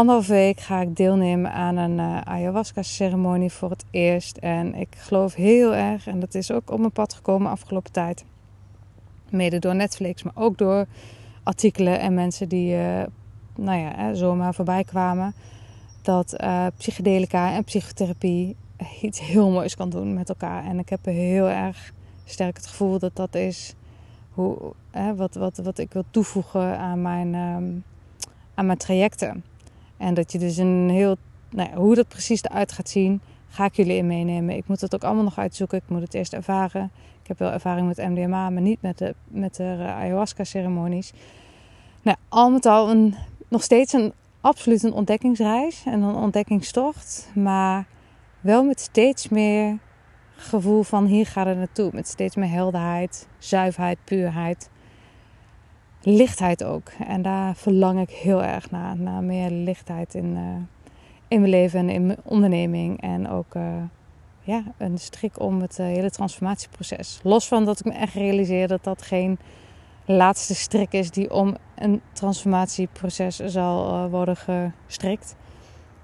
anderhalve 0.01 0.33
week 0.33 0.61
ga 0.61 0.81
ik 0.81 0.97
deelnemen 0.97 1.53
aan 1.53 1.77
een 1.77 1.99
uh, 1.99 2.21
ayahuasca-ceremonie 2.21 3.53
voor 3.53 3.71
het 3.71 3.85
eerst. 3.91 4.37
En 4.37 4.75
ik 4.75 4.89
geloof 4.97 5.35
heel 5.35 5.75
erg, 5.75 6.07
en 6.07 6.21
dat 6.21 6.35
is 6.35 6.53
ook 6.53 6.71
op 6.71 6.79
mijn 6.79 6.93
pad 6.93 7.15
gekomen 7.15 7.51
afgelopen 7.51 7.93
tijd, 7.93 8.25
mede 9.29 9.59
door 9.59 9.75
Netflix, 9.75 10.23
maar 10.23 10.33
ook 10.37 10.59
door 10.59 10.87
artikelen 11.43 12.01
en 12.01 12.15
mensen 12.15 12.49
die 12.49 12.75
uh, 12.75 13.03
nou 13.57 13.79
ja, 13.79 14.15
zomaar 14.15 14.55
voorbij 14.55 14.85
kwamen. 14.85 15.35
Dat 16.03 16.35
uh, 16.41 16.67
psychedelica 16.77 17.53
en 17.53 17.65
psychotherapie 17.65 18.57
iets 19.03 19.21
heel 19.21 19.51
moois 19.51 19.77
kan 19.77 19.91
doen 19.91 20.15
met 20.15 20.29
elkaar. 20.29 20.65
En 20.65 20.79
ik 20.79 20.89
heb 20.89 21.05
heel 21.05 21.49
erg 21.49 21.93
sterk 22.25 22.57
het 22.57 22.67
gevoel 22.67 22.99
dat 22.99 23.17
dat 23.17 23.35
is 23.35 23.75
hoe, 24.31 24.73
hè, 24.91 25.15
wat, 25.15 25.35
wat, 25.35 25.57
wat 25.57 25.79
ik 25.79 25.93
wil 25.93 26.05
toevoegen 26.11 26.79
aan 26.79 27.03
mijn, 27.03 27.35
um, 27.35 27.85
aan 28.55 28.67
mijn 28.67 28.79
trajecten. 28.79 29.45
En 30.01 30.15
dat 30.15 30.33
je 30.33 30.39
dus 30.39 30.57
een 30.57 30.89
heel, 30.93 31.17
nou 31.51 31.71
ja, 31.71 31.77
hoe 31.77 31.95
dat 31.95 32.09
precies 32.09 32.43
eruit 32.43 32.73
gaat 32.73 32.89
zien, 32.89 33.21
ga 33.49 33.65
ik 33.65 33.77
jullie 33.77 33.97
in 33.97 34.07
meenemen. 34.07 34.57
Ik 34.57 34.67
moet 34.67 34.81
het 34.81 34.95
ook 34.95 35.05
allemaal 35.05 35.25
nog 35.25 35.39
uitzoeken. 35.39 35.79
Ik 35.79 35.89
moet 35.89 36.01
het 36.01 36.15
eerst 36.15 36.33
ervaren. 36.33 36.91
Ik 37.23 37.29
heb 37.29 37.39
wel 37.39 37.51
ervaring 37.51 37.87
met 37.87 37.97
MDMA, 37.97 38.51
maar 38.51 38.63
niet 38.63 38.83
met 38.83 38.99
de, 38.99 39.15
met 39.29 39.55
de 39.57 39.77
ayahuasca-ceremonies. 39.79 41.13
Nou, 42.03 42.17
al 42.29 42.51
met 42.51 42.67
al 42.67 42.91
een, 42.91 43.15
nog 43.49 43.63
steeds 43.63 43.93
een 43.93 44.13
absoluut 44.41 44.83
een 44.83 44.93
ontdekkingsreis 44.93 45.83
en 45.87 46.03
een 46.03 46.15
ontdekkingstocht. 46.15 47.31
Maar 47.35 47.87
wel 48.41 48.65
met 48.65 48.81
steeds 48.81 49.29
meer 49.29 49.79
gevoel 50.37 50.83
van 50.83 51.07
hier 51.07 51.27
gaat 51.27 51.47
het 51.47 51.57
naartoe. 51.57 51.91
Met 51.93 52.09
steeds 52.09 52.37
meer 52.37 52.51
helderheid, 52.51 53.29
zuiverheid, 53.39 53.99
puurheid. 54.05 54.71
Lichtheid 56.03 56.65
ook. 56.65 56.89
En 57.07 57.23
daar 57.23 57.57
verlang 57.57 58.01
ik 58.01 58.11
heel 58.11 58.43
erg 58.43 58.71
naar. 58.71 58.97
Naar 58.97 59.23
meer 59.23 59.51
lichtheid 59.51 60.15
in, 60.15 60.37
uh, 60.37 60.41
in 61.29 61.41
mijn 61.41 61.51
leven 61.51 61.79
en 61.79 61.89
in 61.89 62.07
mijn 62.07 62.19
onderneming. 62.23 63.01
En 63.01 63.29
ook 63.29 63.55
uh, 63.55 63.63
ja, 64.41 64.63
een 64.77 64.99
strik 64.99 65.41
om 65.41 65.61
het 65.61 65.79
uh, 65.79 65.87
hele 65.87 66.11
transformatieproces. 66.11 67.21
Los 67.23 67.49
van 67.49 67.65
dat 67.65 67.79
ik 67.81 67.85
me 67.85 67.93
echt 67.93 68.15
realiseer 68.15 68.69
dat 68.69 68.85
dat 68.85 69.03
geen 69.03 69.39
laatste 70.05 70.55
strik 70.55 70.93
is 70.93 71.11
die 71.11 71.31
om 71.31 71.57
een 71.75 72.03
transformatieproces 72.13 73.37
zal 73.37 74.09
worden 74.09 74.37
gestrikt. 74.37 75.37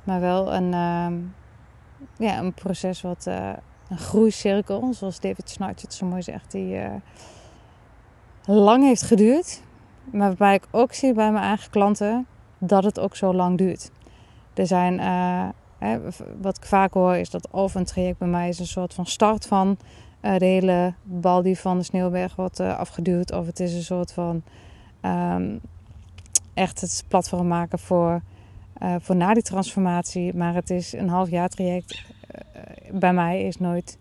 Maar 0.05 0.21
wel 0.21 0.55
een, 0.55 0.71
ja, 2.19 2.39
een 2.39 2.55
proces 2.55 3.01
wat 3.01 3.27
een 3.27 3.99
groeicirkel, 3.99 4.95
zoals 4.95 5.21
David 5.21 5.51
Snarch 5.51 5.81
het 5.81 5.95
zo 5.95 6.07
mooi 6.07 6.23
zegt, 6.23 6.53
die 6.53 6.79
lang 8.45 8.85
heeft 8.85 9.03
geduurd. 9.03 9.63
Maar 10.12 10.29
waarbij 10.29 10.55
ik 10.55 10.66
ook 10.71 10.92
zie 10.92 11.12
bij 11.12 11.33
mijn 11.33 11.45
eigen 11.45 11.71
klanten 11.71 12.27
dat 12.59 12.85
het 12.85 13.01
ook 13.01 13.16
zo 13.16 13.35
lang 13.35 13.59
duurt. 13.59 13.90
Er 14.55 14.66
zijn, 14.66 14.99
uh, 14.99 15.49
hè, 15.79 15.99
wat 16.40 16.57
ik 16.57 16.64
vaak 16.64 16.92
hoor, 16.92 17.16
is 17.16 17.31
dat 17.31 17.51
of 17.51 17.75
een 17.75 17.85
traject 17.85 18.19
bij 18.19 18.29
mij 18.29 18.49
is 18.49 18.59
een 18.59 18.66
soort 18.66 18.95
van 18.95 19.07
start 19.07 19.47
van 19.47 19.79
uh, 20.23 20.37
de 20.37 20.45
hele 20.45 20.95
bal 21.03 21.42
die 21.42 21.59
van 21.59 21.79
de 21.79 21.85
sneeuwberg 21.85 22.37
wordt 22.37 22.61
afgeduwd. 22.61 23.33
Of 23.33 23.47
het 23.47 23.61
is 23.61 23.75
een 23.75 23.83
soort 23.83 24.12
van 24.12 24.42
um, 25.03 25.61
echt 26.55 26.81
het 26.81 27.05
platform 27.09 27.49
maken 27.49 27.79
voor, 27.79 28.23
voor 28.99 29.16
na 29.16 29.35
die 29.35 29.42
transformatie. 29.42 30.35
Maar 30.35 30.55
het 30.55 30.71
is 30.71 30.92
een 30.92 31.09
half 31.09 31.31
jaar 31.31 31.49
traject 31.49 32.05
bij 32.92 33.12
mij 33.12 33.42
is 33.42 33.59
nooit 33.59 33.99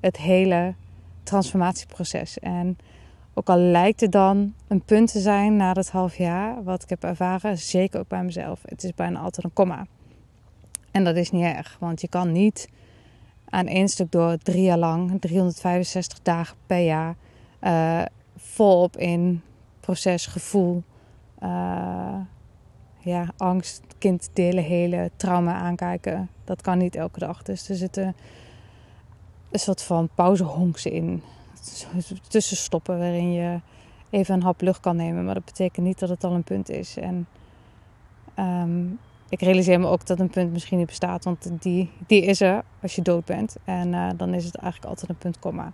het 0.00 0.16
hele 0.16 0.74
transformatieproces. 1.22 2.38
En 2.38 2.78
ook 3.38 3.48
al 3.48 3.58
lijkt 3.58 4.00
het 4.00 4.12
dan 4.12 4.54
een 4.68 4.82
punt 4.82 5.12
te 5.12 5.20
zijn 5.20 5.56
na 5.56 5.72
dat 5.72 5.88
half 5.88 6.16
jaar, 6.16 6.64
wat 6.64 6.82
ik 6.82 6.88
heb 6.88 7.04
ervaren, 7.04 7.58
zeker 7.58 8.00
ook 8.00 8.08
bij 8.08 8.24
mezelf, 8.24 8.60
het 8.64 8.84
is 8.84 8.94
bijna 8.94 9.20
altijd 9.20 9.44
een 9.44 9.52
komma. 9.52 9.86
En 10.90 11.04
dat 11.04 11.16
is 11.16 11.30
niet 11.30 11.44
erg, 11.44 11.76
want 11.80 12.00
je 12.00 12.08
kan 12.08 12.32
niet 12.32 12.68
aan 13.48 13.66
één 13.66 13.88
stuk 13.88 14.12
door 14.12 14.38
drie 14.38 14.62
jaar 14.62 14.78
lang, 14.78 15.20
365 15.20 16.18
dagen 16.22 16.56
per 16.66 16.84
jaar, 16.84 17.14
uh, 17.62 18.02
volop 18.36 18.96
in 18.96 19.42
proces, 19.80 20.26
gevoel, 20.26 20.82
uh, 21.42 22.20
ja, 22.98 23.26
angst, 23.36 23.82
kind 23.98 24.30
delen, 24.32 24.64
hele 24.64 25.10
trauma 25.16 25.54
aankijken. 25.54 26.28
Dat 26.44 26.62
kan 26.62 26.78
niet 26.78 26.94
elke 26.94 27.18
dag. 27.18 27.42
Dus 27.42 27.68
er 27.68 27.76
zitten 27.76 28.16
een 29.50 29.58
soort 29.58 29.82
van 29.82 30.08
pauzehonks 30.14 30.86
in. 30.86 31.22
Tussenstoppen 32.28 32.98
waarin 32.98 33.32
je 33.32 33.60
even 34.10 34.34
een 34.34 34.42
hap 34.42 34.60
lucht 34.60 34.80
kan 34.80 34.96
nemen. 34.96 35.24
Maar 35.24 35.34
dat 35.34 35.44
betekent 35.44 35.86
niet 35.86 35.98
dat 35.98 36.08
het 36.08 36.24
al 36.24 36.32
een 36.32 36.42
punt 36.42 36.68
is. 36.68 36.96
En 36.96 37.26
um, 38.38 38.98
ik 39.28 39.40
realiseer 39.40 39.80
me 39.80 39.86
ook 39.86 40.06
dat 40.06 40.20
een 40.20 40.30
punt 40.30 40.52
misschien 40.52 40.78
niet 40.78 40.86
bestaat. 40.86 41.24
Want 41.24 41.50
die, 41.60 41.90
die 42.06 42.22
is 42.22 42.40
er 42.40 42.64
als 42.82 42.94
je 42.94 43.02
dood 43.02 43.24
bent. 43.24 43.56
En 43.64 43.92
uh, 43.92 44.08
dan 44.16 44.34
is 44.34 44.44
het 44.44 44.56
eigenlijk 44.56 44.90
altijd 44.90 45.10
een 45.10 45.18
punt, 45.18 45.38
komma. 45.38 45.72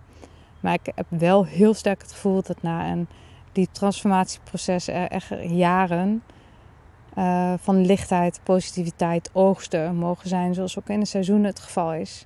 Maar 0.59 0.73
ik 0.73 0.91
heb 0.95 1.05
wel 1.09 1.45
heel 1.45 1.73
sterk 1.73 2.01
het 2.01 2.11
gevoel 2.11 2.41
dat 2.41 2.61
na 2.61 2.91
een 2.91 3.07
die 3.51 3.67
transformatieproces 3.71 4.87
er 4.87 5.07
echt 5.07 5.29
jaren 5.41 6.23
uh, 7.17 7.53
van 7.57 7.85
lichtheid, 7.85 8.39
positiviteit, 8.43 9.29
oogsten 9.33 9.95
mogen 9.95 10.29
zijn, 10.29 10.53
zoals 10.53 10.79
ook 10.79 10.89
in 10.89 10.99
het 10.99 11.07
seizoen 11.07 11.43
het 11.43 11.59
geval 11.59 11.93
is. 11.93 12.25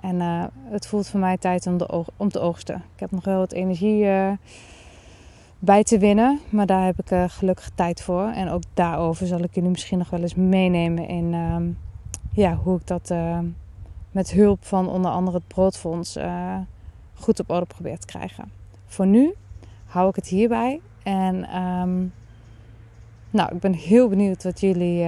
En 0.00 0.14
uh, 0.14 0.44
het 0.64 0.86
voelt 0.86 1.08
voor 1.08 1.20
mij 1.20 1.36
tijd 1.36 1.66
om, 1.66 1.78
de 1.78 2.04
om 2.16 2.28
te 2.28 2.40
oogsten. 2.40 2.76
Ik 2.94 3.00
heb 3.00 3.10
nog 3.10 3.24
wel 3.24 3.38
wat 3.38 3.52
energie 3.52 4.04
uh, 4.04 4.30
bij 5.58 5.84
te 5.84 5.98
winnen, 5.98 6.40
maar 6.48 6.66
daar 6.66 6.84
heb 6.84 6.98
ik 6.98 7.30
gelukkig 7.30 7.70
tijd 7.74 8.02
voor. 8.02 8.28
En 8.28 8.48
ook 8.48 8.62
daarover 8.74 9.26
zal 9.26 9.40
ik 9.42 9.54
jullie 9.54 9.70
misschien 9.70 9.98
nog 9.98 10.10
wel 10.10 10.20
eens 10.20 10.34
meenemen 10.34 11.08
in 11.08 11.34
ehm, 11.34 11.68
ja, 12.32 12.54
hoe 12.54 12.76
ik 12.76 12.86
dat 12.86 13.14
met 14.10 14.30
hulp 14.30 14.64
van 14.64 14.88
onder 14.88 15.10
andere 15.10 15.36
het 15.36 15.46
Broodfonds 15.46 16.16
goed 17.14 17.40
op 17.40 17.50
orde 17.50 17.66
probeer 17.66 17.98
te 17.98 18.06
krijgen. 18.06 18.50
Voor 18.86 19.06
nu 19.06 19.34
hou 19.84 20.08
ik 20.08 20.14
het 20.16 20.26
hierbij 20.26 20.80
en 21.02 21.56
um, 21.62 22.12
nou, 23.30 23.54
ik 23.54 23.60
ben 23.60 23.72
heel 23.72 24.08
benieuwd 24.08 24.42
wat 24.42 24.60
jullie 24.60 25.06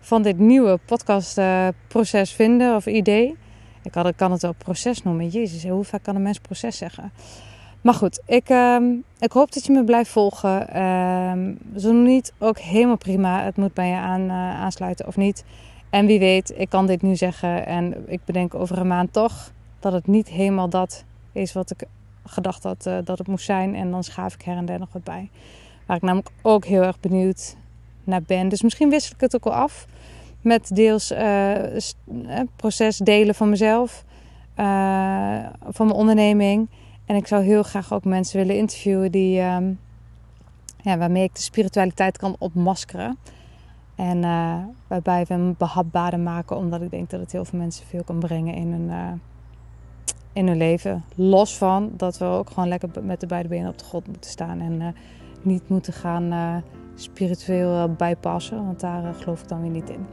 van 0.00 0.22
dit 0.22 0.38
nieuwe 0.38 0.78
podcastproces 0.86 2.32
vinden 2.32 2.76
of 2.76 2.86
idee. 2.86 3.36
Ik, 3.88 3.94
had, 3.94 4.12
kan 4.16 4.32
het 4.32 4.42
wel 4.42 4.52
proces 4.52 5.02
noemen. 5.02 5.28
Jezus, 5.28 5.66
hoe 5.66 5.84
vaak 5.84 6.02
kan 6.02 6.16
een 6.16 6.22
mens 6.22 6.38
proces 6.38 6.76
zeggen? 6.76 7.12
Maar 7.80 7.94
goed, 7.94 8.20
ik, 8.26 8.50
uh, 8.50 8.76
ik 9.18 9.32
hoop 9.32 9.52
dat 9.52 9.64
je 9.64 9.72
me 9.72 9.84
blijft 9.84 10.10
volgen. 10.10 10.68
Ehm, 10.68 11.54
zo 11.76 11.92
niet, 11.92 12.32
ook 12.38 12.58
helemaal 12.58 12.96
prima. 12.96 13.42
Het 13.42 13.56
moet 13.56 13.74
bij 13.74 13.88
je 13.88 13.96
aan, 13.96 14.28
eh, 14.28 14.60
aansluiten 14.60 15.06
of 15.06 15.16
niet. 15.16 15.44
En 15.90 16.06
wie 16.06 16.18
weet, 16.18 16.52
ik 16.56 16.68
kan 16.68 16.86
dit 16.86 17.02
nu 17.02 17.16
zeggen 17.16 17.66
en 17.66 18.04
ik 18.06 18.20
bedenk 18.24 18.54
over 18.54 18.78
een 18.78 18.86
maand 18.86 19.12
toch 19.12 19.52
dat 19.80 19.92
het 19.92 20.06
niet 20.06 20.28
helemaal 20.28 20.68
dat 20.68 21.04
is 21.32 21.52
wat 21.52 21.70
ik 21.70 21.84
gedacht 22.24 22.62
had 22.62 22.86
uh, 22.86 22.98
dat 23.04 23.18
het 23.18 23.26
moest 23.26 23.44
zijn. 23.44 23.74
En 23.74 23.90
dan 23.90 24.04
schaaf 24.04 24.34
ik 24.34 24.42
her 24.42 24.56
en 24.56 24.64
der 24.64 24.78
nog 24.78 24.92
wat 24.92 25.04
bij. 25.04 25.30
Waar 25.86 25.96
ik 25.96 26.02
namelijk 26.02 26.30
ook 26.42 26.64
heel 26.64 26.82
erg 26.82 27.00
benieuwd 27.00 27.56
naar 28.04 28.22
ben. 28.22 28.48
Dus 28.48 28.62
misschien 28.62 28.90
wissel 28.90 29.14
ik 29.14 29.20
het 29.20 29.34
ook 29.34 29.46
al 29.46 29.54
af 29.54 29.86
met 30.40 30.74
deels 30.74 31.12
uh, 31.12 31.52
proces 32.56 32.96
delen 32.96 33.34
van 33.34 33.48
mezelf, 33.48 34.04
uh, 34.56 35.46
van 35.68 35.86
mijn 35.86 35.98
onderneming. 35.98 36.68
En 37.04 37.16
ik 37.16 37.26
zou 37.26 37.42
heel 37.42 37.62
graag 37.62 37.92
ook 37.92 38.04
mensen 38.04 38.38
willen 38.38 38.56
interviewen 38.56 39.12
die, 39.12 39.38
uh, 39.38 39.56
ja, 40.82 40.98
waarmee 40.98 41.22
ik 41.22 41.34
de 41.34 41.40
spiritualiteit 41.40 42.18
kan 42.18 42.36
opmaskeren. 42.38 43.18
En 43.94 44.20
waarbij 44.86 45.24
we 45.24 45.34
hem 45.34 45.54
behapbaarder 45.58 46.20
maken, 46.20 46.56
omdat 46.56 46.82
ik 46.82 46.90
denk 46.90 47.10
dat 47.10 47.20
het 47.20 47.32
heel 47.32 47.44
veel 47.44 47.58
mensen 47.58 47.86
veel 47.86 48.04
kan 48.04 48.18
brengen 48.18 48.54
in 48.54 48.72
hun, 48.72 49.20
in 50.32 50.46
hun 50.46 50.56
leven. 50.56 51.04
Los 51.14 51.56
van 51.56 51.90
dat 51.96 52.18
we 52.18 52.24
ook 52.24 52.50
gewoon 52.50 52.68
lekker 52.68 52.88
met 53.02 53.20
de 53.20 53.26
beide 53.26 53.48
benen 53.48 53.70
op 53.70 53.78
de 53.78 53.84
grond 53.84 54.06
moeten 54.06 54.30
staan 54.30 54.60
en 54.60 54.94
niet 55.42 55.68
moeten 55.68 55.92
gaan 55.92 56.62
spiritueel 56.94 57.92
bijpassen, 57.92 58.64
want 58.64 58.80
daar 58.80 59.14
geloof 59.14 59.42
ik 59.42 59.48
dan 59.48 59.60
weer 59.60 59.70
niet 59.70 59.90
in. 59.90 60.06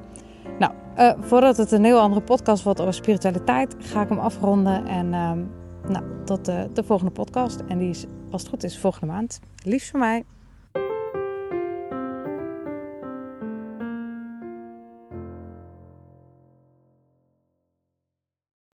Nou, 0.59 0.73
uh, 0.97 1.13
voordat 1.19 1.57
het 1.57 1.71
een 1.71 1.83
heel 1.83 1.99
andere 1.99 2.21
podcast 2.21 2.63
wordt 2.63 2.81
over 2.81 2.93
spiritualiteit, 2.93 3.75
ga 3.79 4.01
ik 4.01 4.09
hem 4.09 4.19
afronden. 4.19 4.85
En 4.85 5.13
ehm, 5.13 5.39
nou, 5.87 6.03
tot 6.25 6.45
de, 6.45 6.69
de 6.73 6.83
volgende 6.83 7.11
podcast. 7.11 7.63
En 7.67 7.77
die 7.77 7.89
is, 7.89 8.05
als 8.31 8.41
het 8.41 8.51
goed 8.51 8.63
is, 8.63 8.79
volgende 8.79 9.13
maand. 9.13 9.39
Liefst 9.63 9.89
voor 9.89 9.99
mij. 9.99 10.23